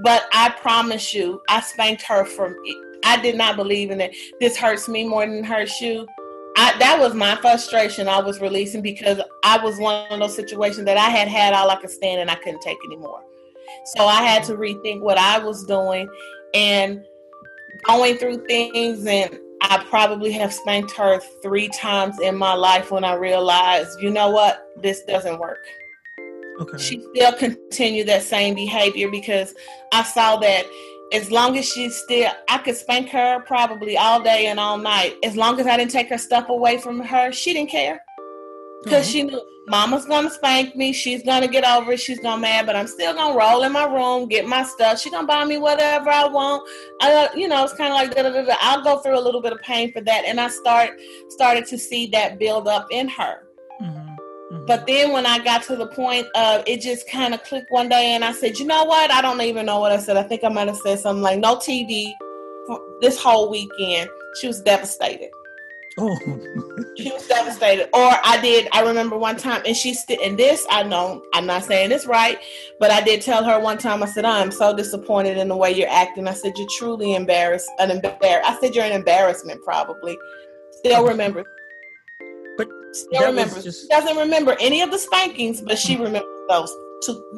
but 0.03 0.23
I 0.33 0.49
promise 0.61 1.13
you, 1.15 1.41
I 1.49 1.61
spanked 1.61 2.03
her 2.03 2.25
from. 2.25 2.55
I 3.03 3.19
did 3.19 3.35
not 3.35 3.57
believe 3.57 3.91
in 3.91 3.99
it. 3.99 4.15
This 4.39 4.55
hurts 4.55 4.87
me 4.87 5.05
more 5.05 5.25
than 5.25 5.39
it 5.39 5.45
hurts 5.45 5.81
you. 5.81 6.07
I, 6.55 6.77
that 6.77 6.99
was 6.99 7.15
my 7.15 7.35
frustration 7.37 8.07
I 8.07 8.21
was 8.21 8.39
releasing 8.39 8.81
because 8.81 9.19
I 9.43 9.57
was 9.63 9.79
one 9.79 10.11
of 10.11 10.19
those 10.19 10.35
situations 10.35 10.85
that 10.85 10.97
I 10.97 11.09
had 11.09 11.27
had 11.27 11.53
all 11.53 11.69
I 11.69 11.75
could 11.77 11.89
stand 11.89 12.21
and 12.21 12.29
I 12.29 12.35
couldn't 12.35 12.61
take 12.61 12.77
anymore. 12.85 13.23
So 13.95 14.05
I 14.05 14.21
had 14.21 14.43
to 14.45 14.53
rethink 14.53 15.01
what 15.01 15.17
I 15.17 15.39
was 15.39 15.65
doing 15.65 16.07
and 16.53 17.03
going 17.85 18.17
through 18.17 18.45
things. 18.45 19.05
And 19.05 19.37
I 19.61 19.83
probably 19.89 20.31
have 20.33 20.53
spanked 20.53 20.91
her 20.97 21.19
three 21.41 21.69
times 21.69 22.19
in 22.19 22.35
my 22.37 22.53
life 22.53 22.91
when 22.91 23.03
I 23.03 23.15
realized, 23.15 24.01
you 24.01 24.09
know 24.09 24.29
what, 24.29 24.67
this 24.81 25.03
doesn't 25.03 25.39
work. 25.39 25.65
Okay. 26.59 26.77
She 26.77 27.05
still 27.15 27.33
continued 27.33 28.07
that 28.07 28.23
same 28.23 28.55
behavior 28.55 29.09
because 29.09 29.53
I 29.91 30.03
saw 30.03 30.37
that 30.37 30.65
as 31.13 31.31
long 31.31 31.57
as 31.57 31.65
she's 31.65 31.95
still, 31.95 32.31
I 32.49 32.57
could 32.57 32.75
spank 32.75 33.09
her 33.09 33.39
probably 33.41 33.97
all 33.97 34.21
day 34.21 34.47
and 34.47 34.59
all 34.59 34.77
night. 34.77 35.15
As 35.23 35.35
long 35.35 35.59
as 35.59 35.67
I 35.67 35.77
didn't 35.77 35.91
take 35.91 36.09
her 36.09 36.17
stuff 36.17 36.49
away 36.49 36.77
from 36.77 36.99
her, 36.99 37.31
she 37.31 37.53
didn't 37.53 37.69
care. 37.69 38.01
Because 38.83 39.05
mm-hmm. 39.05 39.11
she 39.11 39.23
knew 39.23 39.41
mama's 39.67 40.05
gonna 40.05 40.29
spank 40.29 40.75
me, 40.75 40.93
she's 40.93 41.23
gonna 41.23 41.47
get 41.47 41.65
over 41.65 41.93
it, 41.93 41.99
she's 41.99 42.19
gonna 42.19 42.41
mad, 42.41 42.65
but 42.65 42.75
I'm 42.75 42.87
still 42.87 43.13
gonna 43.13 43.37
roll 43.37 43.63
in 43.63 43.71
my 43.71 43.85
room, 43.85 44.27
get 44.27 44.45
my 44.47 44.63
stuff. 44.63 44.99
She's 44.99 45.11
gonna 45.11 45.27
buy 45.27 45.45
me 45.45 45.57
whatever 45.57 46.09
I 46.09 46.27
want. 46.27 46.67
I, 47.01 47.29
you 47.35 47.47
know, 47.47 47.63
it's 47.63 47.73
kind 47.73 47.91
of 47.91 47.95
like 47.95 48.15
da, 48.15 48.23
da, 48.23 48.29
da, 48.31 48.43
da. 48.43 48.55
I'll 48.61 48.83
go 48.83 48.99
through 48.99 49.17
a 49.17 49.21
little 49.21 49.41
bit 49.41 49.53
of 49.53 49.59
pain 49.61 49.91
for 49.91 50.01
that, 50.01 50.25
and 50.25 50.39
I 50.39 50.49
start 50.49 50.91
started 51.29 51.65
to 51.67 51.77
see 51.77 52.07
that 52.07 52.39
build 52.39 52.67
up 52.67 52.87
in 52.91 53.07
her. 53.09 53.47
Mm-hmm. 53.81 54.03
Mm-hmm. 54.53 54.65
But 54.65 54.85
then 54.85 55.11
when 55.11 55.25
I 55.25 55.39
got 55.39 55.63
to 55.63 55.75
the 55.75 55.87
point 55.87 56.27
of 56.35 56.63
it 56.67 56.81
just 56.81 57.09
kind 57.09 57.33
of 57.33 57.43
clicked 57.43 57.71
one 57.71 57.89
day 57.89 58.13
and 58.13 58.23
I 58.23 58.33
said, 58.33 58.59
you 58.59 58.65
know 58.65 58.83
what? 58.83 59.11
I 59.11 59.21
don't 59.21 59.41
even 59.41 59.65
know 59.65 59.79
what 59.79 59.91
I 59.91 59.97
said. 59.97 60.15
I 60.15 60.23
think 60.23 60.43
I 60.43 60.49
might 60.49 60.67
have 60.67 60.77
said 60.77 60.99
something 60.99 61.23
like 61.23 61.39
no 61.39 61.55
TV 61.55 62.11
this 63.01 63.19
whole 63.19 63.49
weekend. 63.49 64.09
She 64.39 64.47
was 64.47 64.61
devastated. 64.61 65.29
Oh, 65.97 66.17
she 66.97 67.11
was 67.11 67.27
devastated. 67.27 67.89
Or 67.93 68.11
I 68.23 68.39
did. 68.41 68.67
I 68.71 68.81
remember 68.81 69.17
one 69.17 69.37
time, 69.37 69.61
and 69.65 69.75
she 69.75 69.93
still. 69.93 70.17
And 70.23 70.37
this, 70.37 70.65
I 70.69 70.83
know, 70.83 71.23
I'm 71.33 71.45
not 71.45 71.63
saying 71.63 71.89
this 71.89 72.05
right, 72.05 72.37
but 72.79 72.91
I 72.91 73.01
did 73.01 73.21
tell 73.21 73.43
her 73.43 73.59
one 73.59 73.77
time. 73.77 74.03
I 74.03 74.07
said, 74.07 74.25
"I'm 74.25 74.51
so 74.51 74.75
disappointed 74.75 75.37
in 75.37 75.47
the 75.47 75.57
way 75.57 75.71
you're 75.71 75.89
acting." 75.89 76.27
I 76.27 76.33
said, 76.33 76.53
"You're 76.57 76.67
truly 76.77 77.15
embarrassed, 77.15 77.69
an 77.79 77.91
embarrass." 77.91 78.45
I 78.45 78.57
said, 78.59 78.75
"You're 78.75 78.85
an 78.85 78.93
embarrassment, 78.93 79.63
probably." 79.63 80.17
Still 80.71 81.07
remember 81.07 81.45
still 82.93 83.27
remembers. 83.27 83.63
Just... 83.63 83.81
She 83.83 83.87
doesn't 83.87 84.17
remember 84.17 84.55
any 84.59 84.81
of 84.81 84.91
the 84.91 84.99
spankings, 84.99 85.61
but 85.61 85.77
she 85.77 85.95
remembers 85.95 86.23
those. 86.49 86.75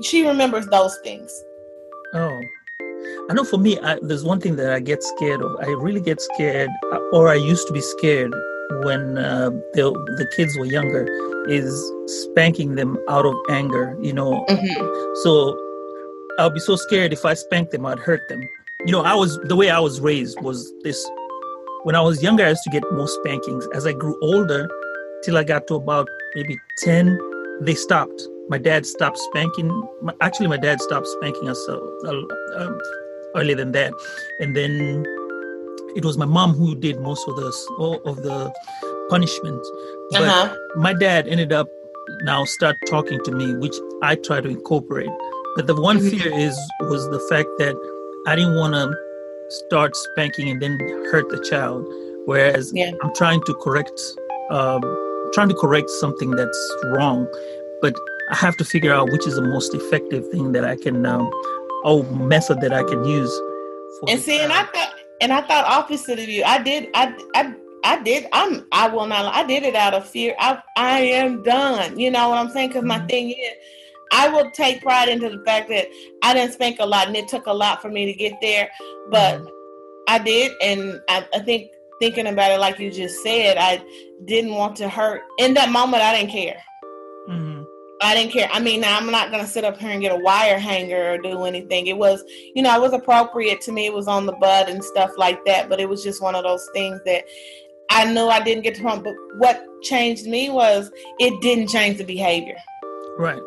She 0.04 0.26
remembers 0.28 0.68
those 0.68 0.98
things. 1.04 1.32
Oh, 2.14 2.42
I 3.30 3.34
know. 3.34 3.44
For 3.44 3.58
me, 3.58 3.80
I, 3.80 3.98
there's 4.02 4.24
one 4.24 4.40
thing 4.40 4.56
that 4.58 4.72
I 4.72 4.80
get 4.80 5.04
scared 5.04 5.42
of. 5.42 5.56
I 5.60 5.68
really 5.68 6.02
get 6.02 6.22
scared, 6.22 6.70
uh, 6.92 7.00
or 7.14 7.30
I 7.30 7.36
used 7.36 7.68
to 7.68 7.74
be 7.74 7.82
scared 7.82 8.34
when 8.84 9.18
uh, 9.18 9.50
the 9.74 9.92
the 10.18 10.28
kids 10.36 10.58
were 10.58 10.66
younger. 10.66 11.08
Is 11.48 11.94
spanking 12.08 12.74
them 12.74 12.98
out 13.08 13.24
of 13.24 13.36
anger, 13.52 13.96
you 14.02 14.14
know. 14.14 14.44
Mm-hmm. 14.50 15.14
So 15.22 15.56
I'll 16.40 16.50
be 16.50 16.60
so 16.60 16.76
scared 16.76 17.14
if 17.14 17.24
I 17.24 17.36
spank 17.36 17.70
them, 17.70 17.86
I'd 17.86 18.00
hurt 18.00 18.28
them. 18.30 18.42
You 18.86 18.92
know, 18.92 19.04
I 19.04 19.14
was 19.14 19.38
the 19.44 19.56
way 19.56 19.70
I 19.70 19.80
was 19.80 20.02
raised 20.02 20.42
was 20.42 20.74
this. 20.84 21.00
When 21.84 21.96
I 21.96 22.02
was 22.02 22.24
younger, 22.24 22.44
I 22.46 22.50
used 22.50 22.64
to 22.64 22.72
get 22.72 22.84
more 22.92 23.08
spankings. 23.08 23.68
As 23.76 23.86
I 23.86 23.94
grew 23.94 24.18
older, 24.24 24.68
till 25.24 25.38
I 25.38 25.44
got 25.44 25.68
to 25.68 25.76
about 25.76 26.08
maybe 26.36 26.58
10, 26.80 27.18
they 27.62 27.76
stopped. 27.76 28.22
My 28.50 28.58
dad 28.58 28.86
stopped 28.86 29.18
spanking. 29.18 29.70
Actually, 30.22 30.48
my 30.48 30.58
dad 30.58 30.82
stopped 30.82 31.08
spanking 31.08 31.50
us 31.50 31.64
uh, 31.70 31.78
uh, 32.06 32.72
earlier 33.36 33.56
than 33.56 33.72
that. 33.72 33.94
And 34.40 34.56
then 34.56 35.04
it 35.96 36.06
was 36.06 36.18
my 36.18 36.26
mom 36.26 36.54
who 36.54 36.76
did 36.76 37.00
most 37.00 37.28
of 37.28 37.36
the, 37.36 38.02
of 38.06 38.18
the 38.18 38.54
punishment. 39.10 39.66
But 40.12 40.24
uh-huh. 40.24 40.56
my 40.76 40.94
dad 40.94 41.28
ended 41.28 41.54
up 41.54 41.68
now 42.24 42.46
start 42.46 42.78
talking 42.88 43.20
to 43.24 43.32
me, 43.32 43.56
which 43.56 43.76
I 44.02 44.16
try 44.16 44.42
to 44.42 44.50
incorporate. 44.50 45.10
But 45.56 45.68
the 45.68 45.80
one 45.80 46.00
mm-hmm. 46.00 46.10
fear 46.10 46.34
is 46.34 46.58
was 46.82 47.10
the 47.10 47.20
fact 47.30 47.50
that 47.60 47.76
I 48.28 48.36
didn't 48.36 48.56
want 48.56 48.74
to 48.74 48.94
start 49.50 49.96
spanking 49.96 50.50
and 50.50 50.62
then 50.62 50.78
hurt 51.12 51.30
the 51.30 51.44
child. 51.50 51.86
Whereas 52.26 52.72
yeah. 52.74 52.92
I'm 53.04 53.14
trying 53.16 53.42
to 53.44 53.54
correct 53.56 54.00
um, 54.50 54.82
trying 55.34 55.50
to 55.50 55.56
correct 55.56 55.90
something 55.90 56.32
that's 56.32 56.76
wrong, 56.86 57.28
but 57.82 57.96
I 58.32 58.36
have 58.36 58.58
to 58.58 58.66
figure 58.66 58.94
out 58.94 59.12
which 59.12 59.28
is 59.28 59.36
the 59.36 59.42
most 59.42 59.74
effective 59.74 60.28
thing 60.30 60.52
that 60.54 60.66
I 60.66 60.76
can, 60.76 61.06
um, 61.06 61.30
oh, 61.84 62.04
method 62.04 62.62
that 62.62 62.74
I 62.74 62.84
can 62.84 63.04
use. 63.06 63.42
and 64.08 64.20
see, 64.20 64.40
and 64.40 64.52
I 64.52 64.64
thought, 64.64 64.95
and 65.22 65.32
I 65.34 65.42
thought 65.42 65.66
opposite 65.66 66.20
of 66.20 66.28
you. 66.28 66.44
I 66.44 66.62
did, 66.62 66.90
I, 66.94 67.16
I, 67.36 67.54
I 67.86 68.02
did. 68.02 68.28
I'm. 68.34 68.66
I 68.72 68.88
will 68.88 69.06
not. 69.06 69.32
I 69.34 69.46
did 69.46 69.62
it 69.62 69.76
out 69.76 69.94
of 69.94 70.10
fear. 70.10 70.36
I, 70.40 70.60
I 70.76 71.02
am 71.02 71.44
done. 71.44 72.00
You 72.00 72.10
know 72.10 72.30
what 72.30 72.40
I'm 72.40 72.50
saying? 72.50 72.70
Because 72.70 72.82
mm-hmm. 72.82 73.00
my 73.00 73.06
thing 73.06 73.30
is, 73.30 73.54
I 74.12 74.28
will 74.28 74.50
take 74.52 74.82
pride 74.82 75.08
into 75.08 75.30
the 75.30 75.44
fact 75.46 75.70
that 75.70 75.88
I 76.24 76.34
didn't 76.34 76.54
spank 76.54 76.78
a 76.80 76.86
lot, 76.86 77.08
and 77.08 77.16
it 77.16 77.28
took 77.28 77.46
a 77.46 77.54
lot 77.54 77.84
for 77.84 77.90
me 77.90 78.06
to 78.08 78.14
get 78.14 78.34
there. 78.42 78.72
But 79.12 79.36
mm-hmm. 79.36 79.48
I 80.08 80.18
did, 80.18 80.52
and 80.64 81.00
I, 81.10 81.28
I 81.36 81.40
think 81.40 81.70
thinking 82.00 82.26
about 82.26 82.52
it 82.52 82.60
like 82.60 82.80
you 82.80 82.92
just 82.92 83.22
said, 83.24 83.58
I 83.58 83.84
didn't 84.26 84.56
want 84.56 84.76
to 84.78 84.90
hurt. 84.90 85.22
In 85.38 85.54
that 85.54 85.70
moment, 85.70 86.02
I 86.02 86.18
didn't 86.18 86.32
care. 86.32 86.62
Mm-hmm. 87.30 87.55
I 88.06 88.14
didn't 88.14 88.32
care. 88.32 88.48
I 88.52 88.60
mean, 88.60 88.82
now 88.82 88.98
I'm 88.98 89.10
not 89.10 89.32
going 89.32 89.44
to 89.44 89.50
sit 89.50 89.64
up 89.64 89.78
here 89.78 89.90
and 89.90 90.00
get 90.00 90.12
a 90.12 90.24
wire 90.24 90.60
hanger 90.60 91.14
or 91.14 91.18
do 91.18 91.44
anything. 91.46 91.88
It 91.88 91.98
was, 91.98 92.24
you 92.54 92.62
know, 92.62 92.76
it 92.76 92.82
was 92.82 92.94
appropriate 92.94 93.62
to 93.62 93.72
me. 93.72 93.88
It 93.88 93.94
was 93.94 94.08
on 94.08 94.28
the 94.28 94.34
butt 94.34 94.70
and 94.70 94.84
stuff 94.84 95.12
like 95.18 95.44
that. 95.46 95.70
But 95.70 95.80
it 95.80 95.90
was 95.90 96.04
just 96.04 96.22
one 96.22 96.36
of 96.36 96.44
those 96.44 96.70
things 96.72 97.00
that 97.06 97.24
I 97.90 98.06
knew 98.06 98.28
I 98.28 98.42
didn't 98.42 98.64
get 98.64 98.76
to 98.76 98.84
home. 98.84 99.02
But 99.02 99.16
what 99.38 99.66
changed 99.82 100.28
me 100.28 100.52
was 100.52 100.92
it 101.20 101.42
didn't 101.42 101.70
change 101.70 101.98
the 101.98 102.04
behavior. 102.04 102.58
Right. 103.18 103.42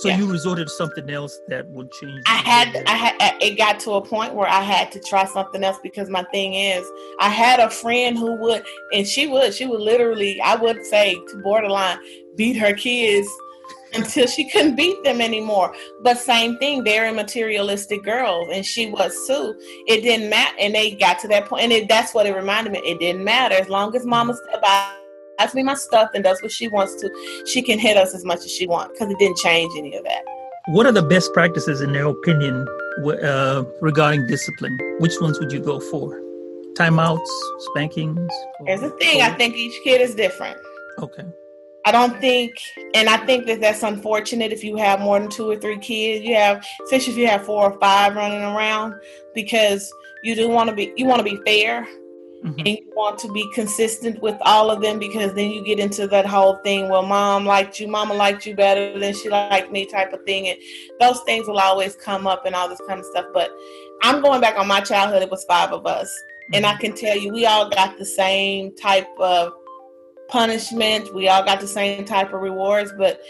So 0.00 0.08
yeah. 0.08 0.18
you 0.18 0.26
resorted 0.26 0.66
to 0.66 0.72
something 0.72 1.08
else 1.08 1.38
that 1.48 1.68
would 1.68 1.92
change. 1.92 2.22
I 2.26 2.36
had, 2.36 2.82
I 2.86 2.94
had, 2.96 3.36
it 3.40 3.56
got 3.56 3.78
to 3.80 3.92
a 3.92 4.02
point 4.04 4.34
where 4.34 4.48
I 4.48 4.62
had 4.62 4.90
to 4.92 5.00
try 5.00 5.26
something 5.26 5.62
else 5.62 5.78
because 5.82 6.08
my 6.08 6.24
thing 6.32 6.54
is, 6.54 6.84
I 7.20 7.28
had 7.28 7.60
a 7.60 7.70
friend 7.70 8.18
who 8.18 8.34
would, 8.36 8.64
and 8.92 9.06
she 9.06 9.28
would, 9.28 9.54
she 9.54 9.66
would 9.66 9.80
literally, 9.80 10.40
I 10.40 10.56
would 10.56 10.84
say 10.86 11.14
to 11.14 11.40
borderline, 11.44 11.98
beat 12.36 12.56
her 12.56 12.72
kids 12.72 13.28
until 13.94 14.26
she 14.26 14.48
couldn't 14.48 14.76
beat 14.76 15.02
them 15.04 15.20
anymore. 15.20 15.74
But 16.02 16.18
same 16.18 16.58
thing, 16.58 16.84
very 16.84 17.12
materialistic 17.12 18.02
girls, 18.02 18.48
and 18.52 18.64
she 18.64 18.90
was 18.90 19.14
too. 19.26 19.54
It 19.86 20.02
didn't 20.02 20.30
matter, 20.30 20.56
and 20.58 20.74
they 20.74 20.92
got 20.92 21.18
to 21.20 21.28
that 21.28 21.46
point, 21.46 21.64
and 21.64 21.72
it, 21.72 21.88
that's 21.88 22.14
what 22.14 22.26
it 22.26 22.34
reminded 22.34 22.72
me. 22.72 22.80
It 22.80 22.98
didn't 23.00 23.24
matter 23.24 23.54
as 23.54 23.68
long 23.68 23.94
as 23.94 24.04
Mama 24.06 24.36
by 24.62 24.96
buys 25.38 25.54
me 25.54 25.62
my 25.62 25.74
stuff 25.74 26.10
and 26.14 26.24
does 26.24 26.40
what 26.42 26.52
she 26.52 26.68
wants 26.68 26.94
to, 26.96 27.10
she 27.46 27.62
can 27.62 27.78
hit 27.78 27.96
us 27.96 28.14
as 28.14 28.24
much 28.24 28.40
as 28.40 28.50
she 28.50 28.66
wants 28.66 28.92
because 28.92 29.12
it 29.12 29.18
didn't 29.18 29.38
change 29.38 29.72
any 29.76 29.96
of 29.96 30.04
that. 30.04 30.22
What 30.68 30.86
are 30.86 30.92
the 30.92 31.02
best 31.02 31.32
practices, 31.32 31.80
in 31.80 31.92
their 31.92 32.06
opinion, 32.06 32.66
uh, 33.04 33.64
regarding 33.80 34.26
discipline? 34.28 34.78
Which 35.00 35.14
ones 35.20 35.40
would 35.40 35.50
you 35.50 35.60
go 35.60 35.80
for? 35.80 36.20
Timeouts, 36.74 37.26
spankings? 37.70 38.30
Here's 38.66 38.82
a 38.82 38.90
thing 38.90 39.22
I 39.22 39.30
think 39.30 39.56
each 39.56 39.74
kid 39.82 40.00
is 40.00 40.14
different. 40.14 40.56
Okay. 40.98 41.24
I 41.84 41.92
don't 41.92 42.20
think, 42.20 42.52
and 42.94 43.08
I 43.08 43.16
think 43.26 43.46
that 43.46 43.60
that's 43.60 43.82
unfortunate 43.82 44.52
if 44.52 44.62
you 44.62 44.76
have 44.76 45.00
more 45.00 45.18
than 45.18 45.28
two 45.28 45.50
or 45.50 45.56
three 45.56 45.78
kids. 45.78 46.24
You 46.24 46.34
have, 46.36 46.64
especially 46.84 47.14
if 47.14 47.18
you 47.18 47.26
have 47.26 47.44
four 47.44 47.72
or 47.72 47.78
five 47.80 48.14
running 48.14 48.42
around, 48.42 48.94
because 49.34 49.92
you 50.22 50.34
do 50.34 50.48
want 50.48 50.70
to 50.70 50.76
be, 50.76 50.92
you 50.96 51.06
want 51.06 51.18
to 51.18 51.24
be 51.24 51.40
fair, 51.44 51.86
Mm-hmm. 52.44 52.58
And 52.58 52.68
you 52.68 52.92
want 52.96 53.18
to 53.20 53.32
be 53.32 53.48
consistent 53.54 54.20
with 54.20 54.36
all 54.40 54.68
of 54.68 54.82
them 54.82 54.98
because 54.98 55.32
then 55.34 55.50
you 55.50 55.64
get 55.64 55.78
into 55.78 56.08
that 56.08 56.26
whole 56.26 56.56
thing. 56.64 56.88
Well, 56.88 57.04
mom 57.04 57.46
liked 57.46 57.78
you, 57.78 57.86
mama 57.86 58.14
liked 58.14 58.46
you 58.46 58.56
better 58.56 58.98
than 58.98 59.14
she 59.14 59.28
liked 59.28 59.70
me, 59.70 59.86
type 59.86 60.12
of 60.12 60.24
thing. 60.24 60.48
And 60.48 60.58
those 60.98 61.20
things 61.20 61.46
will 61.46 61.58
always 61.58 61.94
come 61.94 62.26
up 62.26 62.44
and 62.44 62.54
all 62.56 62.68
this 62.68 62.80
kind 62.88 62.98
of 62.98 63.06
stuff. 63.06 63.26
But 63.32 63.50
I'm 64.02 64.20
going 64.20 64.40
back 64.40 64.58
on 64.58 64.66
my 64.66 64.80
childhood. 64.80 65.22
It 65.22 65.30
was 65.30 65.44
five 65.44 65.70
of 65.70 65.86
us, 65.86 66.08
mm-hmm. 66.08 66.54
and 66.56 66.66
I 66.66 66.72
mm-hmm. 66.72 66.80
can 66.80 66.96
tell 66.96 67.16
you, 67.16 67.32
we 67.32 67.46
all 67.46 67.70
got 67.70 67.96
the 67.96 68.04
same 68.04 68.74
type 68.74 69.06
of 69.20 69.52
punishment. 70.32 71.14
We 71.14 71.28
all 71.28 71.44
got 71.44 71.60
the 71.60 71.68
same 71.68 72.04
type 72.04 72.32
of 72.32 72.40
rewards, 72.40 72.92
but 72.96 73.20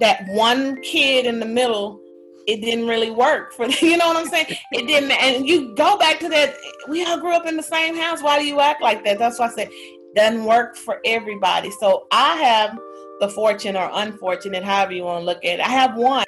that 0.00 0.24
one 0.28 0.80
kid 0.80 1.26
in 1.26 1.38
the 1.38 1.46
middle 1.46 2.00
it 2.48 2.60
didn't 2.60 2.88
really 2.88 3.10
work 3.10 3.52
for 3.52 3.66
you 3.80 3.96
know 3.96 4.08
what 4.08 4.16
I'm 4.16 4.26
saying? 4.26 4.46
It 4.72 4.86
didn't 4.88 5.12
and 5.12 5.46
you 5.46 5.76
go 5.76 5.96
back 5.96 6.18
to 6.20 6.28
that 6.30 6.56
we 6.88 7.04
all 7.04 7.20
grew 7.20 7.34
up 7.34 7.46
in 7.46 7.56
the 7.56 7.62
same 7.62 7.96
house. 7.96 8.22
Why 8.22 8.38
do 8.38 8.46
you 8.46 8.58
act 8.58 8.82
like 8.82 9.04
that? 9.04 9.18
That's 9.18 9.38
why 9.38 9.46
I 9.46 9.50
said 9.50 9.68
doesn't 10.16 10.44
work 10.44 10.76
for 10.76 11.00
everybody. 11.04 11.70
So 11.70 12.06
I 12.10 12.36
have 12.36 12.78
the 13.20 13.28
fortune 13.28 13.76
or 13.76 13.90
unfortunate, 13.92 14.64
however 14.64 14.92
you 14.92 15.04
want 15.04 15.20
to 15.20 15.24
look 15.24 15.44
at 15.44 15.58
it. 15.58 15.60
I 15.60 15.68
have 15.68 15.96
one. 15.96 16.24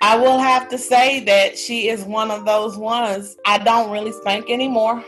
I 0.00 0.16
will 0.16 0.38
have 0.38 0.68
to 0.68 0.78
say 0.78 1.24
that 1.24 1.58
she 1.58 1.88
is 1.88 2.04
one 2.04 2.30
of 2.30 2.44
those 2.44 2.76
ones. 2.76 3.36
I 3.46 3.58
don't 3.58 3.90
really 3.90 4.12
spank 4.12 4.48
anymore. 4.50 5.02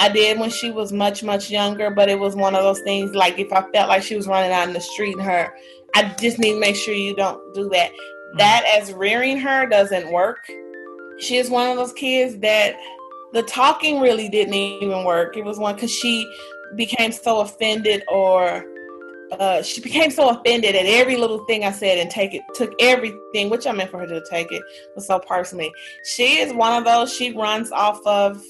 I 0.00 0.08
did 0.08 0.38
when 0.38 0.50
she 0.50 0.70
was 0.70 0.92
much, 0.92 1.22
much 1.22 1.50
younger, 1.50 1.90
but 1.90 2.08
it 2.08 2.18
was 2.18 2.34
one 2.34 2.54
of 2.54 2.62
those 2.62 2.80
things 2.80 3.14
like 3.14 3.38
if 3.38 3.52
I 3.52 3.62
felt 3.72 3.88
like 3.88 4.02
she 4.02 4.16
was 4.16 4.26
running 4.26 4.50
out 4.50 4.66
in 4.66 4.74
the 4.74 4.80
street 4.80 5.16
and 5.16 5.22
her, 5.22 5.54
I 5.94 6.14
just 6.20 6.38
need 6.38 6.54
to 6.54 6.60
make 6.60 6.76
sure 6.76 6.94
you 6.94 7.14
don't 7.14 7.54
do 7.54 7.68
that. 7.70 7.90
Mm-hmm. 7.90 8.38
That 8.38 8.64
as 8.76 8.92
rearing 8.92 9.38
her 9.38 9.66
doesn't 9.66 10.12
work. 10.12 10.44
She 11.20 11.36
is 11.36 11.48
one 11.48 11.70
of 11.70 11.76
those 11.76 11.92
kids 11.92 12.38
that 12.38 12.76
the 13.32 13.44
talking 13.44 14.00
really 14.00 14.28
didn't 14.28 14.54
even 14.54 15.04
work. 15.04 15.36
It 15.36 15.44
was 15.44 15.58
one 15.58 15.76
because 15.76 15.92
she 15.92 16.28
became 16.74 17.12
so 17.12 17.40
offended 17.40 18.02
or 18.08 18.64
uh, 19.38 19.62
she 19.62 19.80
became 19.80 20.10
so 20.10 20.28
offended 20.30 20.74
at 20.74 20.86
every 20.86 21.16
little 21.16 21.44
thing 21.44 21.64
I 21.64 21.70
said 21.70 21.98
and 21.98 22.10
take 22.10 22.34
it 22.34 22.42
took 22.54 22.72
everything, 22.80 23.48
which 23.48 23.66
I 23.66 23.72
meant 23.72 23.90
for 23.90 23.98
her 23.98 24.06
to 24.06 24.22
take 24.28 24.50
it 24.50 24.62
was 24.96 25.06
so 25.06 25.20
personally. 25.20 25.72
She 26.04 26.38
is 26.38 26.52
one 26.52 26.72
of 26.72 26.84
those. 26.84 27.12
She 27.12 27.32
runs 27.32 27.70
off 27.70 28.04
of. 28.06 28.42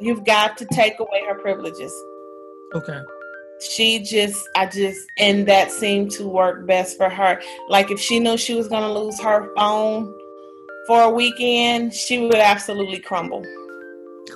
You've 0.00 0.24
got 0.24 0.56
to 0.58 0.66
take 0.66 0.98
away 0.98 1.22
her 1.28 1.34
privileges. 1.34 1.92
Okay. 2.74 3.00
She 3.60 4.00
just, 4.00 4.48
I 4.56 4.66
just, 4.66 5.00
and 5.16 5.46
that 5.46 5.70
seemed 5.70 6.10
to 6.12 6.28
work 6.28 6.66
best 6.66 6.96
for 6.96 7.08
her. 7.08 7.40
Like 7.68 7.90
if 7.90 8.00
she 8.00 8.18
knew 8.18 8.36
she 8.36 8.54
was 8.54 8.68
going 8.68 8.82
to 8.82 8.92
lose 8.92 9.20
her 9.20 9.54
phone 9.56 10.12
for 10.86 11.02
a 11.02 11.10
weekend, 11.10 11.94
she 11.94 12.18
would 12.18 12.34
absolutely 12.34 12.98
crumble. 12.98 13.42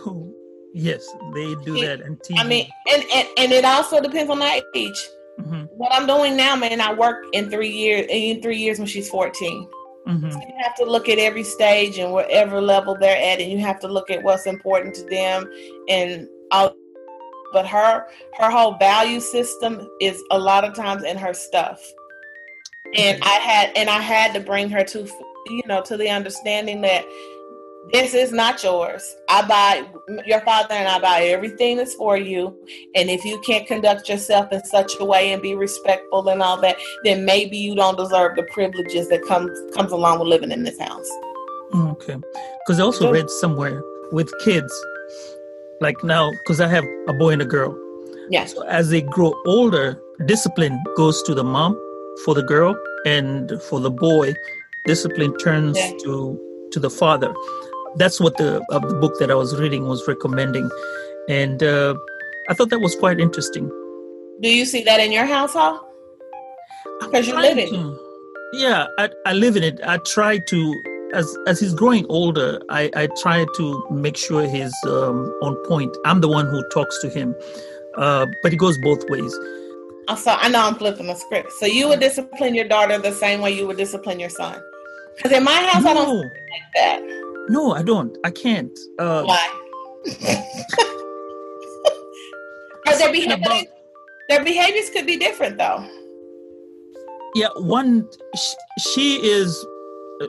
Oh, 0.06 0.32
yes, 0.72 1.06
they 1.34 1.54
do 1.64 1.80
that. 1.84 2.00
And 2.00 2.20
I 2.36 2.44
mean, 2.44 2.68
and, 2.90 3.04
and 3.14 3.28
and 3.36 3.52
it 3.52 3.64
also 3.64 4.00
depends 4.00 4.30
on 4.30 4.38
the 4.38 4.64
age. 4.74 5.08
Mm-hmm. 5.40 5.64
What 5.76 5.92
I'm 5.92 6.06
doing 6.06 6.36
now, 6.36 6.56
man, 6.56 6.80
I 6.80 6.92
work 6.94 7.24
in 7.32 7.50
three 7.50 7.70
years. 7.70 8.06
In 8.08 8.42
three 8.42 8.58
years, 8.58 8.78
when 8.78 8.86
she's 8.86 9.08
14, 9.08 9.68
mm-hmm. 10.06 10.30
so 10.30 10.38
you 10.38 10.54
have 10.62 10.74
to 10.76 10.84
look 10.84 11.08
at 11.08 11.18
every 11.18 11.44
stage 11.44 11.98
and 11.98 12.12
whatever 12.12 12.60
level 12.60 12.96
they're 12.98 13.16
at, 13.16 13.40
and 13.40 13.50
you 13.50 13.58
have 13.58 13.80
to 13.80 13.88
look 13.88 14.10
at 14.10 14.22
what's 14.22 14.46
important 14.46 14.94
to 14.96 15.04
them 15.04 15.50
and 15.88 16.28
all. 16.50 16.74
But 17.52 17.66
her 17.66 18.06
her 18.38 18.50
whole 18.50 18.76
value 18.76 19.20
system 19.20 19.88
is 20.00 20.22
a 20.30 20.38
lot 20.38 20.64
of 20.64 20.74
times 20.74 21.02
in 21.04 21.16
her 21.16 21.32
stuff, 21.32 21.80
and 22.94 23.22
I 23.22 23.36
had 23.36 23.72
and 23.74 23.88
I 23.88 24.00
had 24.00 24.34
to 24.34 24.40
bring 24.40 24.68
her 24.70 24.84
to 24.84 25.08
you 25.46 25.62
know 25.66 25.82
to 25.82 25.96
the 25.96 26.10
understanding 26.10 26.82
that 26.82 27.04
this 27.92 28.14
is 28.14 28.32
not 28.32 28.62
yours. 28.62 29.16
I 29.28 29.46
buy 29.46 29.86
your 30.26 30.40
father 30.40 30.74
and 30.74 30.88
I 30.88 30.98
buy 30.98 31.22
everything 31.24 31.76
that's 31.78 31.94
for 31.94 32.16
you. 32.16 32.56
And 32.94 33.08
if 33.08 33.24
you 33.24 33.40
can't 33.40 33.66
conduct 33.66 34.08
yourself 34.08 34.52
in 34.52 34.64
such 34.64 34.92
a 35.00 35.04
way 35.04 35.32
and 35.32 35.40
be 35.40 35.54
respectful 35.54 36.28
and 36.28 36.42
all 36.42 36.60
that, 36.60 36.76
then 37.04 37.24
maybe 37.24 37.56
you 37.56 37.74
don't 37.74 37.96
deserve 37.96 38.36
the 38.36 38.42
privileges 38.52 39.08
that 39.08 39.22
comes 39.26 39.50
comes 39.74 39.92
along 39.92 40.18
with 40.18 40.28
living 40.28 40.52
in 40.52 40.64
this 40.64 40.78
house. 40.78 41.08
Okay, 41.74 42.16
because 42.60 42.80
I 42.80 42.82
also 42.82 43.12
read 43.12 43.28
somewhere 43.30 43.82
with 44.12 44.30
kids, 44.40 44.72
like 45.80 46.02
now, 46.02 46.30
because 46.30 46.60
I 46.60 46.68
have 46.68 46.84
a 47.08 47.12
boy 47.12 47.30
and 47.30 47.42
a 47.42 47.46
girl. 47.46 47.76
Yes. 48.30 48.54
So 48.54 48.62
as 48.66 48.90
they 48.90 49.02
grow 49.02 49.34
older, 49.46 50.00
discipline 50.26 50.82
goes 50.96 51.22
to 51.24 51.34
the 51.34 51.44
mom 51.44 51.74
for 52.24 52.34
the 52.34 52.42
girl, 52.42 52.76
and 53.06 53.52
for 53.62 53.80
the 53.80 53.90
boy, 53.90 54.34
discipline 54.84 55.36
turns 55.38 55.78
yeah. 55.78 55.92
to 56.04 56.44
to 56.72 56.80
the 56.80 56.90
father 56.90 57.34
that's 57.98 58.20
what 58.20 58.36
the 58.36 58.62
uh, 58.70 58.78
the 58.78 58.94
book 58.94 59.18
that 59.18 59.30
I 59.30 59.34
was 59.34 59.58
reading 59.58 59.86
was 59.86 60.06
recommending, 60.08 60.70
and 61.28 61.62
uh, 61.62 61.94
I 62.48 62.54
thought 62.54 62.70
that 62.70 62.80
was 62.80 62.94
quite 62.96 63.20
interesting. 63.20 63.68
Do 64.40 64.48
you 64.48 64.64
see 64.64 64.84
that 64.84 65.00
in 65.00 65.12
your 65.12 65.26
household? 65.26 65.80
Because 67.00 67.26
you 67.26 67.34
live 67.34 67.58
in 67.58 67.74
it. 67.74 67.98
Yeah, 68.54 68.86
I, 68.98 69.10
I 69.26 69.32
live 69.34 69.56
in 69.56 69.62
it. 69.62 69.80
I 69.84 69.98
try 69.98 70.38
to 70.38 70.82
as 71.14 71.36
as 71.46 71.60
he's 71.60 71.74
growing 71.74 72.06
older, 72.08 72.60
I, 72.68 72.90
I 72.94 73.08
try 73.20 73.46
to 73.56 73.86
make 73.90 74.16
sure 74.16 74.48
he's 74.48 74.74
um, 74.86 75.26
on 75.42 75.56
point. 75.66 75.96
I'm 76.04 76.20
the 76.20 76.28
one 76.28 76.46
who 76.46 76.62
talks 76.68 77.00
to 77.02 77.08
him, 77.08 77.34
uh, 77.96 78.26
but 78.42 78.52
it 78.52 78.56
goes 78.56 78.78
both 78.78 79.08
ways. 79.08 79.32
So 80.16 80.32
I 80.32 80.48
know 80.48 80.66
I'm 80.66 80.74
flipping 80.74 81.06
the 81.06 81.14
script. 81.14 81.52
So 81.52 81.66
you 81.66 81.88
would 81.88 82.00
discipline 82.00 82.54
your 82.54 82.66
daughter 82.66 82.96
the 82.98 83.12
same 83.12 83.42
way 83.42 83.52
you 83.52 83.66
would 83.66 83.76
discipline 83.76 84.18
your 84.18 84.30
son? 84.30 84.58
Because 85.16 85.32
in 85.32 85.44
my 85.44 85.52
house, 85.52 85.84
no. 85.84 85.90
I 85.90 85.94
don't 85.94 86.18
like 86.18 86.30
that. 86.76 87.17
No, 87.48 87.72
I 87.72 87.82
don't. 87.82 88.16
I 88.24 88.30
can't. 88.30 88.78
Uh, 88.98 89.22
Why? 89.24 89.48
their 92.98 93.12
behaviors, 93.12 93.38
about, 93.46 93.64
their 94.28 94.44
behaviors 94.44 94.90
could 94.90 95.06
be 95.06 95.16
different, 95.16 95.58
though. 95.58 95.86
Yeah, 97.34 97.48
one. 97.56 98.08
She, 98.36 98.54
she 98.80 99.16
is. 99.26 99.66
Uh, 100.20 100.26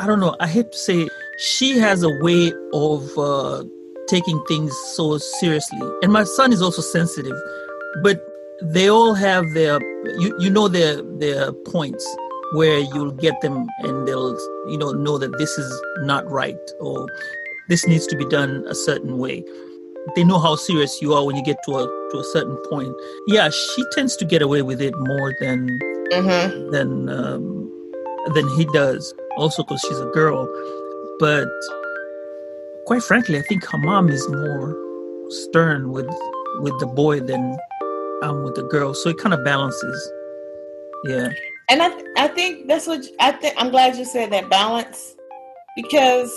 I 0.00 0.06
don't 0.06 0.20
know. 0.20 0.36
I 0.40 0.46
hate 0.46 0.70
to 0.70 0.78
say, 0.78 1.08
she 1.38 1.78
has 1.78 2.02
a 2.02 2.10
way 2.20 2.52
of 2.72 3.18
uh, 3.18 3.64
taking 4.06 4.42
things 4.46 4.76
so 4.94 5.18
seriously, 5.18 5.80
and 6.02 6.12
my 6.12 6.24
son 6.24 6.52
is 6.52 6.62
also 6.62 6.82
sensitive, 6.82 7.36
but 8.02 8.20
they 8.62 8.88
all 8.88 9.14
have 9.14 9.44
their. 9.54 9.80
You 10.20 10.36
you 10.38 10.50
know 10.50 10.68
their 10.68 11.02
their 11.18 11.52
points 11.52 12.06
where 12.52 12.78
you'll 12.78 13.12
get 13.12 13.40
them 13.40 13.66
and 13.80 14.06
they'll 14.06 14.34
you 14.68 14.78
know 14.78 14.92
know 14.92 15.18
that 15.18 15.36
this 15.38 15.58
is 15.58 15.82
not 16.00 16.28
right 16.30 16.58
or 16.80 17.06
this 17.68 17.86
needs 17.86 18.06
to 18.06 18.16
be 18.16 18.24
done 18.26 18.64
a 18.68 18.74
certain 18.74 19.18
way. 19.18 19.42
They 20.14 20.22
know 20.22 20.38
how 20.38 20.54
serious 20.54 21.02
you 21.02 21.14
are 21.14 21.24
when 21.24 21.34
you 21.34 21.42
get 21.42 21.56
to 21.64 21.72
a 21.76 21.86
to 22.12 22.18
a 22.18 22.24
certain 22.32 22.56
point. 22.68 22.94
Yeah 23.26 23.50
she 23.50 23.84
tends 23.92 24.16
to 24.16 24.24
get 24.24 24.42
away 24.42 24.62
with 24.62 24.80
it 24.80 24.94
more 24.96 25.34
than 25.40 25.66
mm-hmm. 26.12 26.70
than 26.70 27.08
um, 27.08 27.92
than 28.34 28.48
he 28.56 28.64
does. 28.66 29.12
Also 29.36 29.62
because 29.64 29.80
she's 29.80 29.98
a 29.98 30.10
girl. 30.12 30.48
But 31.18 31.48
quite 32.86 33.02
frankly 33.02 33.36
i 33.36 33.42
think 33.48 33.64
her 33.64 33.78
mom 33.78 34.08
is 34.08 34.28
more 34.28 34.76
stern 35.28 35.90
with 35.90 36.06
with 36.60 36.78
the 36.78 36.86
boy 36.86 37.18
than 37.18 37.58
um, 38.22 38.44
with 38.44 38.54
the 38.54 38.62
girl. 38.62 38.94
So 38.94 39.10
it 39.10 39.18
kind 39.18 39.34
of 39.34 39.44
balances. 39.44 40.12
Yeah 41.04 41.28
and 41.68 41.82
I, 41.82 41.88
th- 41.88 42.06
I 42.16 42.28
think 42.28 42.68
that's 42.68 42.86
what 42.86 43.04
I 43.18 43.32
think. 43.32 43.54
I'm 43.56 43.70
glad 43.70 43.96
you 43.96 44.04
said 44.04 44.30
that 44.32 44.48
balance 44.48 45.16
because 45.74 46.32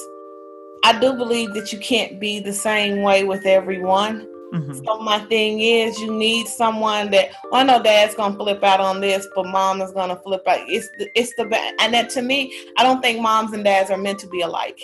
I 0.83 0.97
do 0.99 1.13
believe 1.13 1.53
that 1.53 1.71
you 1.71 1.79
can't 1.79 2.19
be 2.19 2.39
the 2.39 2.53
same 2.53 3.01
way 3.01 3.23
with 3.23 3.45
everyone. 3.45 4.27
Mm-hmm. 4.53 4.83
So 4.83 4.99
my 5.01 5.19
thing 5.25 5.59
is, 5.59 5.99
you 5.99 6.11
need 6.11 6.47
someone 6.47 7.11
that 7.11 7.29
well, 7.51 7.61
I 7.61 7.63
know 7.63 7.83
Dad's 7.83 8.15
gonna 8.15 8.35
flip 8.35 8.63
out 8.63 8.79
on 8.79 9.01
this, 9.01 9.27
but 9.35 9.45
Mom 9.45 9.81
is 9.81 9.91
gonna 9.91 10.15
flip 10.17 10.47
out. 10.47 10.61
It's 10.67 10.89
the, 10.97 11.07
it's 11.15 11.33
the 11.35 11.43
and 11.79 11.93
that 11.93 12.09
to 12.11 12.23
me, 12.23 12.51
I 12.77 12.83
don't 12.83 13.01
think 13.01 13.21
moms 13.21 13.53
and 13.53 13.63
dads 13.63 13.91
are 13.91 13.97
meant 13.97 14.19
to 14.19 14.27
be 14.27 14.41
alike. 14.41 14.81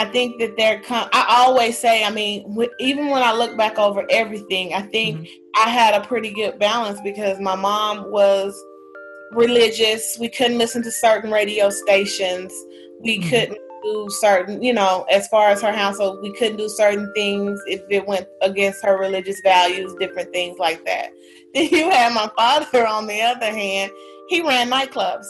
I 0.00 0.06
think 0.06 0.40
that 0.40 0.56
they're. 0.56 0.80
I 0.88 1.44
always 1.44 1.78
say, 1.78 2.02
I 2.04 2.10
mean, 2.10 2.58
even 2.80 3.10
when 3.10 3.22
I 3.22 3.32
look 3.32 3.56
back 3.56 3.78
over 3.78 4.04
everything, 4.10 4.74
I 4.74 4.82
think 4.82 5.20
mm-hmm. 5.20 5.64
I 5.64 5.70
had 5.70 5.94
a 5.94 6.04
pretty 6.04 6.32
good 6.32 6.58
balance 6.58 7.00
because 7.02 7.38
my 7.38 7.54
mom 7.54 8.10
was 8.10 8.60
religious. 9.32 10.18
We 10.18 10.28
couldn't 10.28 10.58
listen 10.58 10.82
to 10.82 10.90
certain 10.90 11.30
radio 11.30 11.70
stations. 11.70 12.52
We 13.00 13.18
mm-hmm. 13.18 13.30
couldn't 13.30 13.58
do 13.82 14.08
certain, 14.20 14.62
you 14.62 14.72
know, 14.72 15.06
as 15.10 15.26
far 15.28 15.48
as 15.48 15.62
her 15.62 15.72
household, 15.72 16.20
we 16.22 16.32
couldn't 16.34 16.56
do 16.56 16.68
certain 16.68 17.10
things 17.14 17.60
if 17.66 17.82
it 17.88 18.06
went 18.06 18.26
against 18.42 18.84
her 18.84 18.98
religious 18.98 19.40
values, 19.40 19.94
different 19.98 20.32
things 20.32 20.58
like 20.58 20.84
that. 20.84 21.10
Then 21.52 21.68
you 21.70 21.90
have 21.90 22.14
my 22.14 22.30
father, 22.36 22.86
on 22.86 23.08
the 23.08 23.20
other 23.22 23.46
hand, 23.46 23.90
he 24.28 24.40
ran 24.40 24.70
nightclubs. 24.70 25.26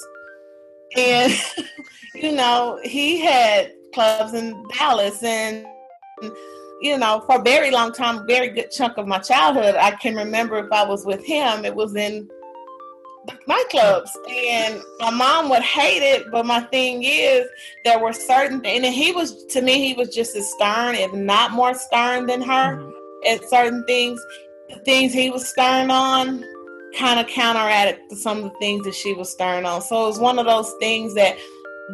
And, 0.94 1.32
you 2.14 2.32
know, 2.32 2.78
he 2.84 3.18
had 3.18 3.72
clubs 3.94 4.34
in 4.34 4.62
Dallas 4.76 5.22
and, 5.22 5.64
you 6.82 6.98
know, 6.98 7.22
for 7.24 7.38
a 7.38 7.42
very 7.42 7.70
long 7.70 7.92
time, 7.92 8.26
very 8.26 8.50
good 8.50 8.70
chunk 8.70 8.98
of 8.98 9.06
my 9.06 9.18
childhood, 9.18 9.76
I 9.76 9.92
can 9.92 10.14
remember 10.14 10.58
if 10.58 10.70
I 10.70 10.84
was 10.84 11.06
with 11.06 11.24
him, 11.24 11.64
it 11.64 11.74
was 11.74 11.96
in 11.96 12.28
nightclubs 13.48 14.08
and 14.28 14.80
my 14.98 15.10
mom 15.10 15.50
would 15.50 15.62
hate 15.62 16.02
it 16.02 16.30
but 16.30 16.46
my 16.46 16.60
thing 16.60 17.02
is 17.04 17.46
there 17.84 17.98
were 17.98 18.12
certain 18.12 18.64
and 18.64 18.84
he 18.84 19.12
was 19.12 19.44
to 19.44 19.60
me 19.60 19.88
he 19.88 19.94
was 19.94 20.14
just 20.14 20.34
as 20.36 20.50
stern 20.52 20.94
if 20.94 21.12
not 21.12 21.52
more 21.52 21.74
stern 21.74 22.26
than 22.26 22.40
her 22.40 22.76
mm-hmm. 22.76 22.90
at 23.26 23.48
certain 23.48 23.84
things 23.86 24.20
the 24.70 24.78
things 24.80 25.12
he 25.12 25.30
was 25.30 25.46
stern 25.46 25.90
on 25.90 26.42
kind 26.98 27.20
of 27.20 27.26
counteracted 27.26 28.18
some 28.18 28.38
of 28.38 28.44
the 28.44 28.58
things 28.58 28.84
that 28.84 28.94
she 28.94 29.12
was 29.12 29.30
stern 29.30 29.66
on 29.66 29.82
so 29.82 30.04
it 30.04 30.08
was 30.08 30.18
one 30.18 30.38
of 30.38 30.46
those 30.46 30.72
things 30.80 31.14
that 31.14 31.36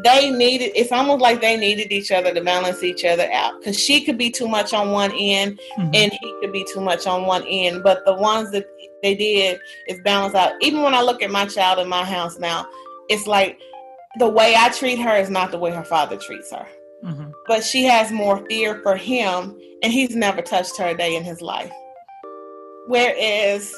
they 0.02 0.30
needed 0.30 0.72
it's 0.74 0.92
almost 0.92 1.20
like 1.20 1.40
they 1.40 1.56
needed 1.56 1.92
each 1.92 2.10
other 2.10 2.32
to 2.34 2.40
balance 2.40 2.82
each 2.82 3.04
other 3.04 3.30
out 3.32 3.58
because 3.58 3.78
she 3.78 4.04
could 4.04 4.18
be 4.18 4.30
too 4.30 4.48
much 4.48 4.72
on 4.72 4.90
one 4.90 5.12
end 5.16 5.58
mm-hmm. 5.78 5.90
and 5.94 6.12
he 6.12 6.34
could 6.40 6.52
be 6.52 6.64
too 6.72 6.80
much 6.80 7.06
on 7.06 7.24
one 7.24 7.44
end 7.46 7.82
but 7.82 8.04
the 8.04 8.14
ones 8.14 8.50
that 8.50 8.66
they 9.02 9.14
did 9.14 9.58
is 9.88 10.00
balance 10.02 10.34
out 10.34 10.52
even 10.60 10.82
when 10.82 10.94
i 10.94 11.00
look 11.00 11.22
at 11.22 11.30
my 11.30 11.46
child 11.46 11.78
in 11.78 11.88
my 11.88 12.04
house 12.04 12.38
now 12.38 12.66
it's 13.08 13.26
like 13.26 13.60
the 14.16 14.28
way 14.28 14.54
I 14.56 14.70
treat 14.70 14.98
her 14.98 15.16
is 15.16 15.30
not 15.30 15.50
the 15.50 15.58
way 15.58 15.70
her 15.72 15.84
father 15.84 16.16
treats 16.16 16.50
her. 16.50 16.66
Mm-hmm. 17.04 17.30
But 17.46 17.62
she 17.62 17.84
has 17.84 18.10
more 18.10 18.44
fear 18.46 18.80
for 18.82 18.96
him, 18.96 19.58
and 19.82 19.92
he's 19.92 20.16
never 20.16 20.42
touched 20.42 20.78
her 20.78 20.88
a 20.88 20.96
day 20.96 21.16
in 21.16 21.22
his 21.22 21.42
life. 21.42 21.72
Whereas, 22.86 23.74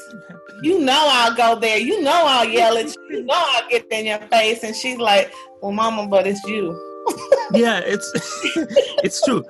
you 0.61 0.79
know, 0.79 1.07
I'll 1.09 1.35
go 1.35 1.59
there, 1.59 1.77
you 1.77 2.01
know, 2.01 2.23
I'll 2.25 2.47
yell 2.47 2.77
at 2.77 2.87
you, 2.87 3.05
you 3.09 3.23
know, 3.23 3.33
I'll 3.35 3.69
get 3.69 3.87
in 3.91 4.05
your 4.05 4.19
face, 4.29 4.63
and 4.63 4.75
she's 4.75 4.97
like, 4.97 5.31
"Well, 5.61 5.71
Mama, 5.71 6.07
but 6.07 6.27
it's 6.27 6.43
you." 6.45 6.77
yeah, 7.53 7.81
it's 7.83 8.11
it's 9.03 9.21
true. 9.23 9.43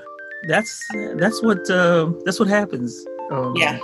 That's 0.48 0.86
that's 1.17 1.41
what 1.43 1.69
uh, 1.69 2.12
that's 2.26 2.39
what 2.39 2.48
happens. 2.48 3.06
Um, 3.32 3.54
yeah. 3.56 3.80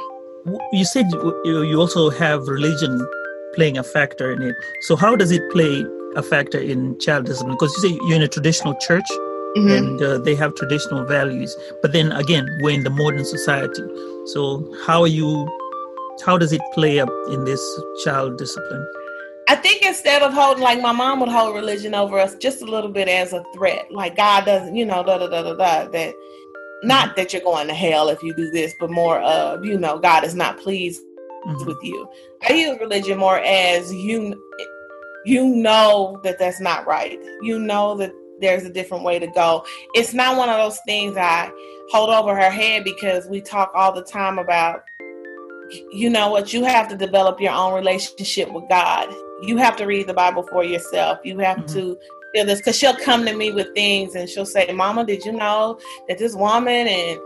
You 0.72 0.86
said 0.86 1.06
you 1.44 1.64
you 1.64 1.80
also 1.80 2.10
have 2.10 2.48
religion 2.48 3.06
playing 3.56 3.78
a 3.78 3.84
factor 3.84 4.32
in 4.32 4.42
it. 4.42 4.56
So 4.82 4.96
how 4.96 5.16
does 5.16 5.32
it 5.32 5.42
play 5.52 5.84
a 6.16 6.24
factor 6.24 6.60
in 6.60 6.98
child 7.00 7.26
discipline? 7.26 7.56
Because 7.60 7.74
you 7.78 7.90
say 7.90 8.00
you're 8.08 8.16
in 8.16 8.22
a 8.22 8.28
traditional 8.28 8.76
church. 8.76 9.08
Mm-hmm. 9.56 9.72
and 9.72 10.02
uh, 10.02 10.18
they 10.18 10.36
have 10.36 10.54
traditional 10.56 11.06
values 11.06 11.56
but 11.82 11.94
then 11.94 12.12
again 12.12 12.46
we're 12.60 12.72
in 12.72 12.84
the 12.84 12.90
modern 12.90 13.24
society 13.24 13.84
so 14.26 14.70
how 14.86 15.00
are 15.00 15.08
you 15.08 15.48
how 16.26 16.38
does 16.38 16.54
it 16.54 16.62
play 16.74 17.00
up 17.00 17.10
in 17.30 17.44
this 17.46 17.62
child 18.04 18.38
discipline 18.38 18.86
I 19.48 19.56
think 19.56 19.84
instead 19.84 20.24
of 20.24 20.34
holding, 20.34 20.64
like 20.64 20.82
my 20.82 20.92
mom 20.92 21.20
would 21.20 21.30
hold 21.30 21.56
religion 21.56 21.94
over 21.94 22.18
us 22.18 22.36
just 22.36 22.64
a 22.64 22.66
little 22.66 22.90
bit 22.90 23.08
as 23.08 23.32
a 23.32 23.44
threat, 23.54 23.92
like 23.92 24.16
God 24.16 24.46
doesn't, 24.46 24.76
you 24.76 24.86
know, 24.86 25.04
da 25.04 25.20
da 25.20 25.28
da 25.28 25.44
da 25.44 25.54
da. 25.54 25.88
That 25.90 26.16
not 26.84 27.16
that 27.16 27.32
you're 27.32 27.44
going 27.44 27.68
to 27.68 27.74
hell 27.74 28.10
if 28.10 28.24
you 28.24 28.34
do 28.36 28.50
this, 28.52 28.74
but 28.80 28.90
more 28.90 29.20
of, 29.20 29.64
you 29.64 29.78
know, 29.78 30.00
God 30.00 30.24
is 30.24 30.34
not 30.34 30.58
pleased 30.58 31.02
mm-hmm. 31.46 31.66
with 31.66 31.78
you. 31.84 32.10
I 32.48 32.54
use 32.54 32.80
religion 32.80 33.20
more 33.20 33.40
as 33.40 33.94
you, 33.94 34.42
you 35.26 35.48
know 35.48 36.20
that 36.24 36.40
that's 36.40 36.60
not 36.60 36.88
right. 36.88 37.20
You 37.42 37.60
know 37.60 37.96
that 37.98 38.12
there's 38.42 38.64
a 38.64 38.70
different 38.70 39.04
way 39.04 39.20
to 39.20 39.28
go. 39.28 39.64
It's 39.94 40.14
not 40.14 40.38
one 40.38 40.50
of 40.50 40.58
those 40.58 40.80
things 40.86 41.18
I 41.18 41.52
hold 41.92 42.10
over 42.10 42.36
her 42.36 42.50
head 42.50 42.84
because 42.84 43.28
we 43.28 43.42
talk 43.42 43.72
all 43.76 43.92
the 43.92 44.04
time 44.04 44.40
about 44.40 44.84
you 45.92 46.10
know 46.10 46.30
what? 46.30 46.54
You 46.54 46.64
have 46.64 46.88
to 46.90 46.96
develop 46.96 47.40
your 47.40 47.54
own 47.54 47.74
relationship 47.74 48.52
with 48.52 48.68
god. 48.70 49.10
You 49.42 49.58
have 49.58 49.76
to 49.78 49.86
read 49.86 50.08
the 50.08 50.14
bible 50.14 50.44
for 50.44 50.64
yourself. 50.64 51.20
You 51.24 51.40
have 51.40 51.58
mm-hmm. 51.58 51.74
to 51.74 51.98
feel 52.36 52.46
this 52.46 52.60
because 52.60 52.78
she'll 52.78 52.96
come 52.96 53.26
to 53.26 53.36
me 53.36 53.52
with 53.52 53.74
things 53.74 54.16
and 54.16 54.30
she'll 54.30 54.46
say 54.46 54.70
mama 54.74 55.06
did 55.06 55.24
you 55.24 55.32
know 55.32 55.80
that 56.08 56.18
this 56.18 56.36
woman 56.36 56.88
and 56.88 57.20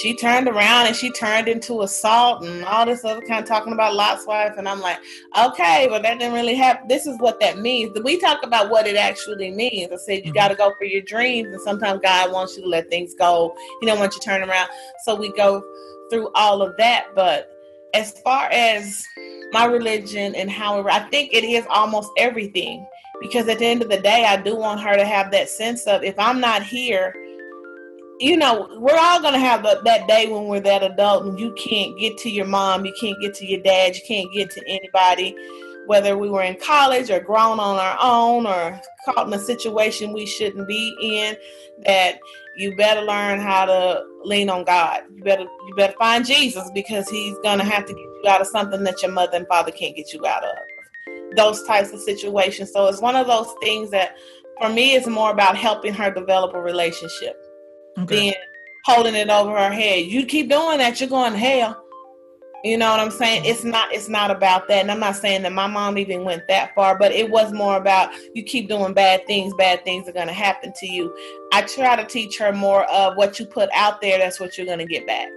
she 0.00 0.16
turned 0.16 0.46
around 0.46 0.86
and 0.86 0.94
she 0.94 1.10
turned 1.12 1.48
into 1.48 1.82
assault 1.82 2.44
and 2.44 2.64
all 2.64 2.86
this 2.86 3.04
other 3.04 3.20
kind 3.22 3.42
of 3.42 3.48
talking 3.48 3.72
about 3.72 3.94
lot's 3.94 4.24
wife. 4.26 4.52
And 4.56 4.68
i'm 4.68 4.80
like 4.80 4.98
okay 5.36 5.86
but 5.90 6.02
that 6.02 6.18
didn't 6.18 6.34
really 6.34 6.54
happen 6.54 6.86
this 6.88 7.06
is 7.06 7.18
what 7.18 7.40
that 7.40 7.58
means. 7.58 7.98
We 8.04 8.18
talk 8.18 8.44
about 8.44 8.70
what 8.70 8.86
it 8.86 8.96
actually 8.96 9.50
means. 9.50 9.90
I 9.92 9.96
said 9.96 10.12
you 10.18 10.22
mm-hmm. 10.24 10.32
got 10.32 10.48
to 10.48 10.54
go 10.54 10.72
for 10.78 10.84
your 10.84 11.02
dreams 11.02 11.48
and 11.52 11.60
sometimes 11.62 12.00
god 12.02 12.32
wants 12.32 12.56
you 12.56 12.62
to 12.62 12.68
let 12.68 12.88
things 12.88 13.14
go. 13.14 13.54
He 13.80 13.86
don't 13.86 13.98
want 13.98 14.14
you 14.14 14.20
to 14.20 14.24
turn 14.24 14.48
around. 14.48 14.68
So 15.04 15.16
we 15.16 15.32
go 15.32 15.62
through 16.10 16.30
all 16.34 16.62
of 16.62 16.76
that 16.76 17.06
but 17.16 17.48
as 17.94 18.12
far 18.20 18.48
as 18.50 19.06
my 19.52 19.66
religion 19.66 20.34
and 20.34 20.50
how 20.50 20.86
I 20.88 21.00
think 21.10 21.32
it 21.32 21.44
is 21.44 21.66
almost 21.68 22.10
everything. 22.18 22.86
Because 23.20 23.48
at 23.48 23.58
the 23.58 23.66
end 23.66 23.82
of 23.82 23.88
the 23.88 24.00
day, 24.00 24.24
I 24.24 24.36
do 24.36 24.56
want 24.56 24.80
her 24.80 24.96
to 24.96 25.04
have 25.04 25.30
that 25.30 25.48
sense 25.48 25.86
of 25.86 26.02
if 26.02 26.18
I'm 26.18 26.40
not 26.40 26.62
here, 26.62 27.14
you 28.18 28.36
know, 28.36 28.68
we're 28.78 28.98
all 28.98 29.20
going 29.20 29.34
to 29.34 29.40
have 29.40 29.64
a, 29.64 29.80
that 29.84 30.08
day 30.08 30.28
when 30.28 30.46
we're 30.46 30.60
that 30.60 30.82
adult 30.82 31.26
and 31.26 31.38
you 31.38 31.52
can't 31.54 31.98
get 31.98 32.16
to 32.18 32.30
your 32.30 32.46
mom, 32.46 32.84
you 32.84 32.92
can't 33.00 33.20
get 33.20 33.34
to 33.34 33.46
your 33.46 33.62
dad, 33.62 33.94
you 33.94 34.02
can't 34.06 34.32
get 34.32 34.50
to 34.50 34.62
anybody, 34.66 35.36
whether 35.86 36.16
we 36.16 36.30
were 36.30 36.42
in 36.42 36.56
college 36.56 37.10
or 37.10 37.20
grown 37.20 37.60
on 37.60 37.76
our 37.76 37.98
own 38.00 38.46
or 38.46 38.80
caught 39.04 39.26
in 39.26 39.32
a 39.32 39.38
situation 39.38 40.12
we 40.12 40.26
shouldn't 40.26 40.68
be 40.68 40.96
in, 41.02 41.36
that 41.84 42.18
you 42.56 42.76
better 42.76 43.02
learn 43.02 43.40
how 43.40 43.64
to 43.64 44.04
lean 44.24 44.50
on 44.50 44.64
God. 44.64 45.02
You 45.14 45.24
better 45.24 45.42
you 45.42 45.74
better 45.76 45.94
find 45.98 46.24
Jesus 46.24 46.70
because 46.74 47.08
he's 47.08 47.36
gonna 47.42 47.64
have 47.64 47.84
to 47.86 47.92
get 47.92 48.00
you 48.00 48.24
out 48.28 48.40
of 48.40 48.46
something 48.46 48.84
that 48.84 49.02
your 49.02 49.12
mother 49.12 49.36
and 49.36 49.46
father 49.48 49.72
can't 49.72 49.96
get 49.96 50.12
you 50.12 50.24
out 50.26 50.44
of. 50.44 50.56
Those 51.36 51.62
types 51.66 51.92
of 51.92 52.00
situations. 52.00 52.72
So 52.72 52.86
it's 52.88 53.00
one 53.00 53.16
of 53.16 53.26
those 53.26 53.52
things 53.62 53.90
that 53.90 54.16
for 54.60 54.68
me 54.68 54.94
it's 54.94 55.06
more 55.06 55.30
about 55.30 55.56
helping 55.56 55.94
her 55.94 56.10
develop 56.10 56.54
a 56.54 56.60
relationship 56.60 57.36
okay. 57.98 58.30
than 58.30 58.34
holding 58.84 59.14
it 59.14 59.30
over 59.30 59.56
her 59.56 59.72
head. 59.72 60.06
You 60.06 60.26
keep 60.26 60.48
doing 60.48 60.78
that, 60.78 61.00
you're 61.00 61.08
going 61.08 61.32
to 61.32 61.38
hell. 61.38 61.81
You 62.64 62.78
know 62.78 62.90
what 62.90 63.00
I'm 63.00 63.10
saying? 63.10 63.44
It's 63.44 63.64
not 63.64 63.92
it's 63.92 64.08
not 64.08 64.30
about 64.30 64.68
that. 64.68 64.82
And 64.82 64.90
I'm 64.90 65.00
not 65.00 65.16
saying 65.16 65.42
that 65.42 65.52
my 65.52 65.66
mom 65.66 65.98
even 65.98 66.24
went 66.24 66.46
that 66.46 66.74
far, 66.74 66.96
but 66.96 67.10
it 67.10 67.28
was 67.28 67.52
more 67.52 67.76
about 67.76 68.10
you 68.34 68.44
keep 68.44 68.68
doing 68.68 68.94
bad 68.94 69.26
things, 69.26 69.52
bad 69.54 69.84
things 69.84 70.08
are 70.08 70.12
gonna 70.12 70.32
happen 70.32 70.72
to 70.78 70.86
you. 70.86 71.12
I 71.52 71.62
try 71.62 71.96
to 71.96 72.04
teach 72.04 72.38
her 72.38 72.52
more 72.52 72.84
of 72.84 73.16
what 73.16 73.40
you 73.40 73.46
put 73.46 73.68
out 73.74 74.00
there, 74.00 74.18
that's 74.18 74.38
what 74.38 74.56
you're 74.56 74.66
gonna 74.66 74.86
get 74.86 75.06
back. 75.08 75.28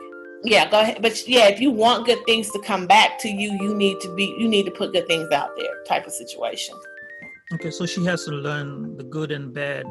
Yeah, 0.43 0.69
go 0.69 0.81
ahead. 0.81 1.01
But 1.01 1.27
yeah, 1.27 1.47
if 1.47 1.59
you 1.59 1.71
want 1.71 2.05
good 2.05 2.23
things 2.27 2.51
to 2.51 2.61
come 2.61 2.85
back 2.85 3.17
to 3.19 3.29
you, 3.29 3.57
you 3.59 3.73
need 3.73 3.99
to 4.01 4.15
be 4.15 4.35
you 4.37 4.47
need 4.47 4.65
to 4.65 4.71
put 4.71 4.93
good 4.93 5.07
things 5.07 5.31
out 5.31 5.49
there 5.57 5.83
type 5.87 6.05
of 6.05 6.13
situation. 6.13 6.75
Okay, 7.53 7.71
so 7.71 7.87
she 7.87 8.05
has 8.05 8.25
to 8.25 8.31
learn 8.31 8.97
the 8.97 9.03
good 9.03 9.31
and 9.31 9.51
bad. 9.51 9.85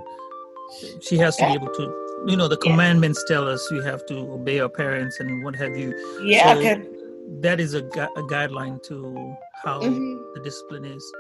She 1.01 1.19
has 1.19 1.37
to 1.37 1.47
be 1.47 1.53
able 1.53 1.75
to 1.75 2.05
you 2.27 2.37
know 2.37 2.49
the 2.49 2.57
commandments 2.57 3.23
tell 3.27 3.49
us 3.49 3.71
we 3.71 3.83
have 3.85 4.07
to 4.07 4.17
obey 4.33 4.61
our 4.61 4.69
parents 4.69 5.21
and 5.21 5.45
what 5.45 5.55
have 5.55 5.77
you 5.77 5.93
yeah 6.25 6.55
so, 6.55 6.94
that 7.41 7.61
is 7.61 7.75
a, 7.75 7.83
gu- 7.83 8.01
a 8.17 8.23
guideline 8.23 8.83
to 8.85 9.37
how 9.65 9.81
mm-hmm. 9.81 10.17
the 10.35 10.41
discipline 10.43 10.85
is 10.85 11.13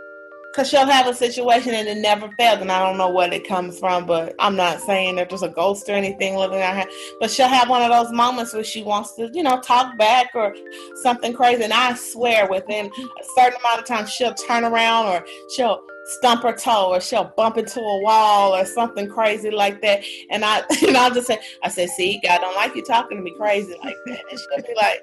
because 0.55 0.69
she'll 0.69 0.87
have 0.87 1.09
a 1.09 1.15
situation 1.15 1.75
and 1.75 1.89
it 1.89 1.99
never 1.99 2.31
fails 2.39 2.61
and 2.61 2.71
i 2.71 2.79
don't 2.79 2.97
know 2.97 3.09
what 3.09 3.33
it 3.33 3.47
comes 3.47 3.79
from 3.79 4.07
but 4.07 4.35
i'm 4.39 4.55
not 4.55 4.81
saying 4.81 5.17
that 5.17 5.29
there's 5.29 5.43
a 5.43 5.49
ghost 5.49 5.89
or 5.89 5.93
anything 5.93 6.37
living 6.37 6.61
out 6.61 6.77
her 6.77 6.85
but 7.19 7.31
she'll 7.31 7.49
have 7.49 7.69
one 7.69 7.83
of 7.83 7.91
those 7.91 8.13
moments 8.13 8.55
where 8.55 8.63
she 8.63 8.83
wants 8.83 9.15
to 9.15 9.29
you 9.35 9.43
know 9.43 9.61
talk 9.61 9.97
back 9.99 10.29
or 10.35 10.55
something 11.03 11.33
crazy 11.33 11.65
and 11.65 11.73
i 11.73 11.93
swear 11.95 12.49
within 12.49 12.87
a 12.87 13.25
certain 13.35 13.59
amount 13.61 13.81
of 13.81 13.85
time 13.85 14.07
she'll 14.07 14.35
turn 14.35 14.65
around 14.65 15.07
or 15.07 15.25
she'll 15.57 15.81
stump 16.05 16.43
her 16.43 16.53
toe 16.53 16.91
or 16.91 17.01
she'll 17.01 17.33
bump 17.37 17.57
into 17.57 17.81
a 17.81 18.03
wall 18.03 18.55
or 18.55 18.65
something 18.65 19.09
crazy 19.09 19.51
like 19.51 19.81
that 19.81 20.05
and 20.31 20.45
i 20.45 20.59
and 20.87 20.97
i'll 20.97 21.13
just 21.13 21.27
say 21.27 21.39
i 21.63 21.69
said 21.69 21.89
see 21.89 22.21
god 22.23 22.39
don't 22.39 22.55
like 22.55 22.77
you 22.77 22.85
talking 22.85 23.17
to 23.17 23.23
me 23.23 23.35
crazy 23.37 23.75
like 23.83 23.97
that 24.07 24.21
and 24.31 24.39
she'll 24.39 24.63
be 24.63 24.75
like 24.77 25.03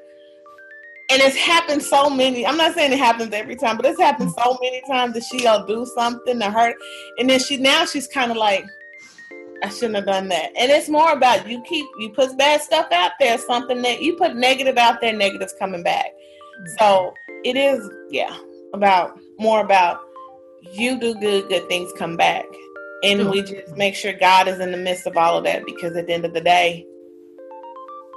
and 1.12 1.22
it's 1.22 1.36
happened 1.36 1.84
so 1.84 2.10
many. 2.10 2.48
I'm 2.48 2.56
not 2.56 2.74
saying 2.74 2.94
it 2.94 2.98
happens 3.00 3.34
every 3.34 3.58
time, 3.58 3.76
but 3.76 3.86
it's 3.86 4.00
happened 4.00 4.32
so 4.32 4.58
many 4.62 4.82
times 4.88 5.14
that 5.16 5.24
she'll 5.24 5.66
do 5.66 5.86
something 5.94 6.40
to 6.40 6.50
hurt, 6.50 6.78
and 7.18 7.30
then 7.30 7.40
she 7.40 7.58
now 7.58 7.86
she's 7.86 8.08
kind 8.08 8.32
of 8.32 8.38
like, 8.38 8.66
I 9.62 9.68
shouldn't 9.70 9.96
have 9.96 10.06
done 10.06 10.30
that. 10.30 10.52
And 10.58 10.72
it's 10.72 10.88
more 10.88 11.12
about 11.12 11.50
you 11.50 11.62
keep 11.64 11.86
you 12.00 12.12
put 12.12 12.38
bad 12.38 12.62
stuff 12.62 12.88
out 12.94 13.12
there, 13.20 13.38
something 13.38 13.82
that 13.82 14.02
you 14.02 14.16
put 14.16 14.38
negative 14.38 14.78
out 14.78 15.02
there, 15.02 15.12
negatives 15.12 15.54
coming 15.60 15.84
back. 15.84 16.06
So 16.80 17.14
it 17.44 17.58
is, 17.58 17.90
yeah, 18.10 18.36
about 18.74 19.20
more 19.38 19.60
about 19.60 20.00
you 20.72 20.98
do 20.98 21.14
good, 21.16 21.50
good 21.50 21.68
things 21.68 21.92
come 21.98 22.16
back, 22.16 22.46
and 23.04 23.30
we 23.30 23.42
just 23.42 23.76
make 23.76 23.96
sure 23.96 24.14
God 24.14 24.48
is 24.48 24.62
in 24.62 24.72
the 24.72 24.78
midst 24.78 25.06
of 25.08 25.18
all 25.18 25.38
of 25.38 25.44
that 25.44 25.66
because 25.66 25.94
at 25.98 26.08
the 26.08 26.14
end 26.14 26.24
of 26.24 26.34
the 26.34 26.42
day, 26.42 26.86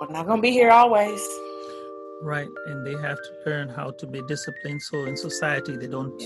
we're 0.01 0.13
not 0.13 0.29
gonna 0.29 0.41
be 0.41 0.53
here 0.53 0.71
always 0.71 1.21
right? 2.25 2.49
And 2.67 2.87
they 2.87 2.97
have 3.03 3.19
to 3.19 3.31
learn 3.51 3.69
how 3.69 3.91
to 3.93 4.07
be 4.07 4.23
disciplined. 4.23 4.83
So 4.83 5.05
in 5.05 5.17
society 5.17 5.77
they 5.77 5.87
don't 5.87 6.21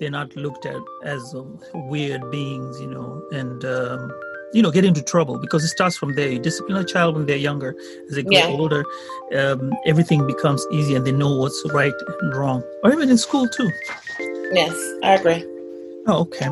they're 0.00 0.10
not 0.10 0.34
looked 0.36 0.66
at 0.66 0.80
as 1.04 1.34
weird 1.74 2.28
beings 2.30 2.80
you 2.80 2.88
know 2.88 3.22
and 3.30 3.64
um, 3.64 4.10
you 4.52 4.62
know 4.62 4.70
get 4.70 4.84
into 4.84 5.02
trouble 5.02 5.38
because 5.38 5.64
it 5.64 5.68
starts 5.68 5.96
from 5.96 6.14
there. 6.14 6.30
You 6.30 6.38
discipline 6.38 6.78
a 6.78 6.84
child 6.84 7.16
when 7.16 7.26
they're 7.26 7.36
younger. 7.36 7.74
As 8.08 8.16
they 8.16 8.22
get 8.22 8.48
yeah. 8.48 8.56
older 8.56 8.84
um, 9.36 9.72
everything 9.86 10.26
becomes 10.26 10.64
easy 10.70 10.94
and 10.94 11.06
they 11.06 11.12
know 11.12 11.36
what's 11.36 11.62
right 11.72 11.92
and 12.22 12.34
wrong. 12.34 12.62
Or 12.84 12.92
even 12.92 13.10
in 13.10 13.18
school 13.18 13.48
too. 13.48 13.70
Yes 14.52 14.74
i 15.02 15.14
agree. 15.14 15.44
Oh, 16.06 16.20
okay. 16.22 16.48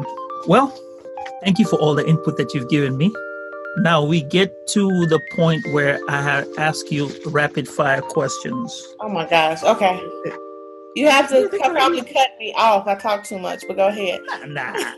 Well 0.47 0.77
thank 1.43 1.59
you 1.59 1.67
for 1.67 1.77
all 1.77 1.95
the 1.95 2.07
input 2.07 2.37
that 2.37 2.53
you've 2.55 2.69
given 2.69 2.97
me 2.97 3.13
now 3.79 4.05
we 4.05 4.23
get 4.23 4.67
to 4.69 5.07
the 5.07 5.21
point 5.33 5.65
where 5.73 6.01
I 6.09 6.45
ask 6.59 6.91
you 6.91 7.11
rapid 7.27 7.69
fire 7.69 8.03
questions. 8.03 8.95
Oh 9.01 9.09
my 9.09 9.29
gosh. 9.29 9.63
Okay. 9.63 10.01
You 10.97 11.09
have 11.09 11.29
to 11.31 11.49
probably 11.49 12.03
cut 12.03 12.31
me 12.39 12.53
off. 12.57 12.87
I 12.89 12.97
talk 12.97 13.25
too 13.25 13.39
much, 13.39 13.63
but 13.69 13.77
go 13.77 13.89
ahead. 13.89 14.21
Nah. 14.49 14.75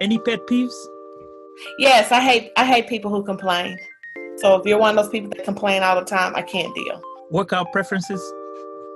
Any 0.00 0.18
pet 0.18 0.40
peeves? 0.46 0.74
Yes, 1.78 2.10
I 2.12 2.20
hate 2.20 2.52
I 2.56 2.64
hate 2.64 2.88
people 2.88 3.10
who 3.10 3.22
complain. 3.22 3.78
So 4.36 4.56
if 4.56 4.66
you're 4.66 4.78
one 4.78 4.98
of 4.98 5.04
those 5.04 5.10
people 5.10 5.30
that 5.30 5.44
complain 5.44 5.82
all 5.82 5.94
the 5.94 6.04
time, 6.04 6.34
I 6.36 6.42
can't 6.42 6.74
deal. 6.74 7.00
Workout 7.30 7.72
preferences? 7.72 8.20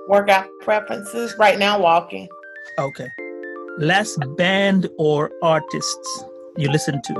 Workout 0.07 0.47
preferences. 0.61 1.33
Right 1.39 1.57
now, 1.57 1.79
walking. 1.79 2.27
Okay. 2.77 3.09
Last 3.79 4.19
band 4.37 4.87
or 4.97 5.31
artists? 5.41 6.25
You 6.57 6.69
listen 6.69 7.01
to? 7.01 7.13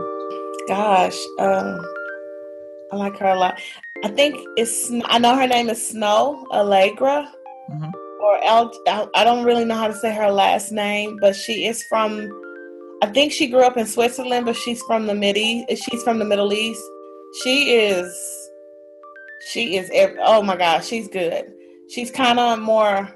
Gosh, 0.68 1.18
um, 1.40 1.80
I 2.92 2.96
like 2.96 3.18
her 3.18 3.28
a 3.28 3.36
lot. 3.36 3.60
I 4.04 4.10
think 4.10 4.36
it's 4.58 4.92
I 5.06 5.20
know 5.20 5.36
her 5.36 5.48
name 5.48 5.70
is 5.70 5.92
Snoh 5.94 6.46
Aalegra. 6.52 7.28
mm-hmm. 7.72 7.92
or 8.22 8.44
El. 8.44 8.72
I 9.16 9.24
don't 9.24 9.46
really 9.46 9.66
know 9.66 9.76
how 9.76 9.88
to 9.88 9.96
say 9.96 10.14
her 10.14 10.32
last 10.32 10.72
name, 10.72 11.18
but 11.22 11.36
she 11.36 11.66
is 11.66 11.84
from 11.84 12.30
I 13.04 13.08
think 13.08 13.32
she 13.32 13.48
grew 13.48 13.64
up 13.64 13.78
in 13.78 13.88
Switzerland, 13.88 14.46
but 14.46 14.56
she's 14.56 14.82
from 14.84 15.08
the 15.08 15.16
Midi. 15.16 15.66
She's 15.70 16.04
from 16.04 16.20
the 16.20 16.26
Middle 16.26 16.54
East. 16.54 16.84
She 17.44 17.74
is, 17.74 18.50
she 19.52 19.78
is. 19.78 19.90
Oh 20.22 20.42
my 20.44 20.56
gosh, 20.56 20.88
she's 20.88 21.08
good. 21.08 21.52
She's 21.90 22.12
kind 22.12 22.40
of 22.40 22.60
more, 22.60 23.10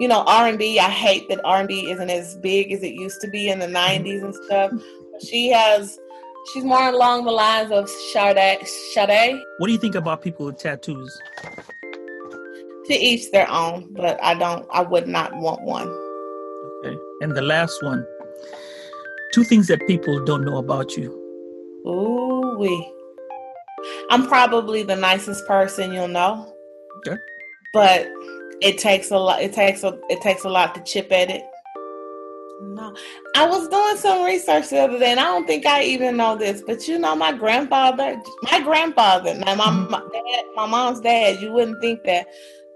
you 0.00 0.08
know, 0.08 0.24
R 0.26 0.48
and 0.48 0.58
B. 0.58 0.78
I 0.80 0.88
hate 0.90 1.28
that 1.28 1.40
R 1.44 1.58
and 1.58 1.68
B 1.68 1.90
isn't 1.90 2.10
as 2.10 2.36
big 2.36 2.72
as 2.72 2.82
it 2.82 2.94
used 2.94 3.20
to 3.20 3.28
be 3.28 3.50
in 3.50 3.58
the 3.58 3.66
'90s 3.66 4.24
and 4.24 4.34
stuff. 4.46 4.72
She 5.24 5.50
has, 5.50 5.98
she's 6.52 6.64
more 6.64 6.88
along 6.88 7.24
the 7.24 7.32
lines 7.32 7.70
of 7.72 7.88
Sade. 8.12 8.66
Sade. 8.92 9.40
What 9.58 9.66
do 9.66 9.72
you 9.72 9.78
think 9.78 9.94
about 9.94 10.22
people 10.22 10.46
with 10.46 10.58
tattoos? 10.58 11.20
To 12.86 12.94
each 12.94 13.30
their 13.32 13.50
own, 13.50 13.92
but 13.92 14.22
I 14.22 14.34
don't. 14.34 14.66
I 14.72 14.82
would 14.82 15.06
not 15.08 15.36
want 15.36 15.62
one. 15.62 15.88
Okay, 16.84 16.96
and 17.20 17.36
the 17.36 17.42
last 17.42 17.82
one 17.82 18.06
Two 19.32 19.44
things 19.44 19.66
that 19.66 19.86
people 19.86 20.24
don't 20.24 20.44
know 20.44 20.56
about 20.56 20.96
you. 20.96 21.10
Ooh 21.86 22.56
wee. 22.58 22.92
I'm 24.10 24.26
probably 24.26 24.82
the 24.82 24.96
nicest 24.96 25.46
person 25.46 25.92
you'll 25.92 26.08
know. 26.08 26.52
Okay. 26.98 27.16
But 27.72 28.08
it 28.60 28.78
takes 28.78 29.10
a 29.10 29.18
lot 29.18 29.40
it 29.40 29.52
takes 29.52 29.84
a 29.84 29.98
it 30.08 30.20
takes 30.20 30.44
a 30.44 30.48
lot 30.48 30.74
to 30.74 30.82
chip 30.82 31.12
at 31.12 31.30
it. 31.30 31.44
I 33.34 33.46
was 33.46 33.68
doing 33.68 33.96
some 33.96 34.24
research 34.24 34.70
the 34.70 34.78
other 34.80 34.98
day 34.98 35.10
and 35.10 35.20
I 35.20 35.24
don't 35.24 35.46
think 35.46 35.66
I 35.66 35.82
even 35.82 36.16
know 36.16 36.36
this, 36.36 36.62
but 36.66 36.86
you 36.88 36.98
know 36.98 37.14
my 37.14 37.32
grandfather 37.32 38.20
my 38.42 38.60
grandfather, 38.60 39.34
my, 39.34 39.54
my 39.54 40.02
dad, 40.12 40.44
my 40.54 40.66
mom's 40.66 41.00
dad, 41.00 41.40
you 41.40 41.52
wouldn't 41.52 41.80
think 41.80 42.04
that. 42.04 42.26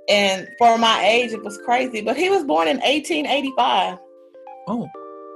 And 0.08 0.48
for 0.58 0.78
my 0.78 1.04
age 1.04 1.32
it 1.32 1.42
was 1.42 1.58
crazy, 1.64 2.00
but 2.00 2.16
he 2.16 2.30
was 2.30 2.44
born 2.44 2.68
in 2.68 2.78
1885. 2.78 3.98
Oh. 4.68 4.88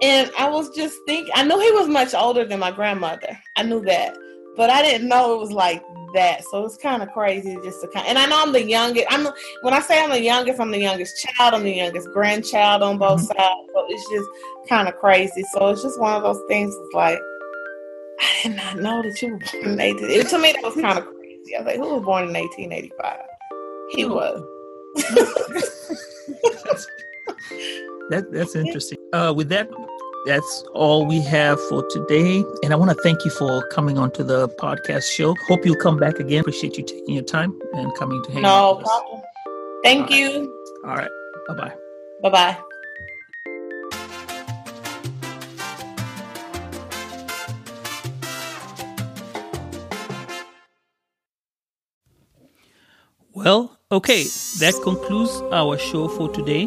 And 0.02 0.30
I 0.38 0.48
was 0.50 0.68
just 0.76 0.96
thinking, 1.06 1.32
I 1.34 1.44
knew 1.44 1.58
he 1.58 1.72
was 1.72 1.88
much 1.88 2.14
older 2.14 2.44
than 2.44 2.60
my 2.60 2.70
grandmother. 2.70 3.38
I 3.56 3.62
knew 3.62 3.80
that. 3.82 4.14
But 4.56 4.70
I 4.70 4.82
didn't 4.82 5.08
know 5.08 5.34
it 5.34 5.38
was 5.38 5.52
like 5.52 5.82
that. 6.14 6.44
So 6.50 6.64
it's 6.64 6.76
kind 6.76 7.02
of 7.02 7.10
crazy 7.12 7.56
just 7.62 7.80
to 7.82 7.88
kind 7.88 8.06
of, 8.06 8.10
and 8.10 8.18
I 8.18 8.26
know 8.26 8.42
I'm 8.42 8.52
the 8.52 8.62
youngest. 8.62 9.06
I'm 9.10 9.28
when 9.62 9.74
I 9.74 9.80
say 9.80 10.02
I'm 10.02 10.10
the 10.10 10.22
youngest, 10.22 10.60
I'm 10.60 10.70
the 10.70 10.80
youngest 10.80 11.24
child. 11.24 11.54
I'm 11.54 11.62
the 11.62 11.74
youngest 11.74 12.08
grandchild 12.12 12.82
on 12.82 12.98
both 12.98 13.20
mm-hmm. 13.20 13.38
sides. 13.38 13.70
So 13.74 13.86
it's 13.88 14.10
just 14.10 14.28
kind 14.68 14.88
of 14.88 14.96
crazy. 14.96 15.44
So 15.52 15.68
it's 15.68 15.82
just 15.82 16.00
one 16.00 16.14
of 16.16 16.22
those 16.22 16.42
things. 16.48 16.74
It's 16.74 16.94
like 16.94 17.18
I 18.18 18.40
did 18.42 18.56
not 18.56 18.76
know 18.76 19.02
that 19.02 19.20
you 19.20 19.32
were 19.32 19.38
born 19.38 19.72
in 19.72 19.80
18. 19.80 20.10
It, 20.10 20.28
to 20.28 20.38
me, 20.38 20.52
that 20.52 20.62
was 20.62 20.74
kind 20.74 20.98
of 20.98 21.04
crazy. 21.18 21.56
I 21.56 21.58
was 21.60 21.66
like, 21.66 21.76
who 21.76 21.94
was 21.94 22.04
born 22.04 22.28
in 22.28 22.34
1885? 22.34 23.18
He 23.90 24.04
was. 24.04 24.42
that 28.10 28.26
that's 28.32 28.56
interesting. 28.56 28.98
Uh, 29.12 29.32
with 29.36 29.48
that, 29.50 29.68
that's 30.26 30.64
all 30.74 31.06
we 31.06 31.22
have 31.22 31.58
for 31.68 31.86
today. 31.88 32.44
And 32.62 32.72
I 32.72 32.76
want 32.76 32.90
to 32.90 33.02
thank 33.02 33.24
you 33.24 33.30
for 33.30 33.66
coming 33.68 33.96
onto 33.96 34.24
the 34.24 34.48
podcast 34.48 35.10
show. 35.10 35.34
Hope 35.46 35.64
you'll 35.64 35.76
come 35.76 35.96
back 35.96 36.18
again. 36.18 36.40
Appreciate 36.40 36.76
you 36.76 36.84
taking 36.84 37.14
your 37.14 37.24
time 37.24 37.58
and 37.74 37.94
coming 37.94 38.22
to 38.24 38.32
hang 38.32 38.42
no 38.42 38.48
out. 38.48 38.78
No 38.80 38.84
problem. 38.84 39.22
Thank 39.84 40.10
all 40.10 40.16
you. 40.16 40.54
Right. 40.84 40.90
All 40.90 40.96
right. 40.96 41.10
Bye 41.48 41.54
bye. 41.54 41.74
Bye 42.22 42.30
bye. 42.30 42.58
Well, 53.32 53.78
okay, 53.92 54.24
that 54.60 54.74
concludes 54.82 55.30
our 55.52 55.76
show 55.76 56.08
for 56.08 56.30
today. 56.32 56.66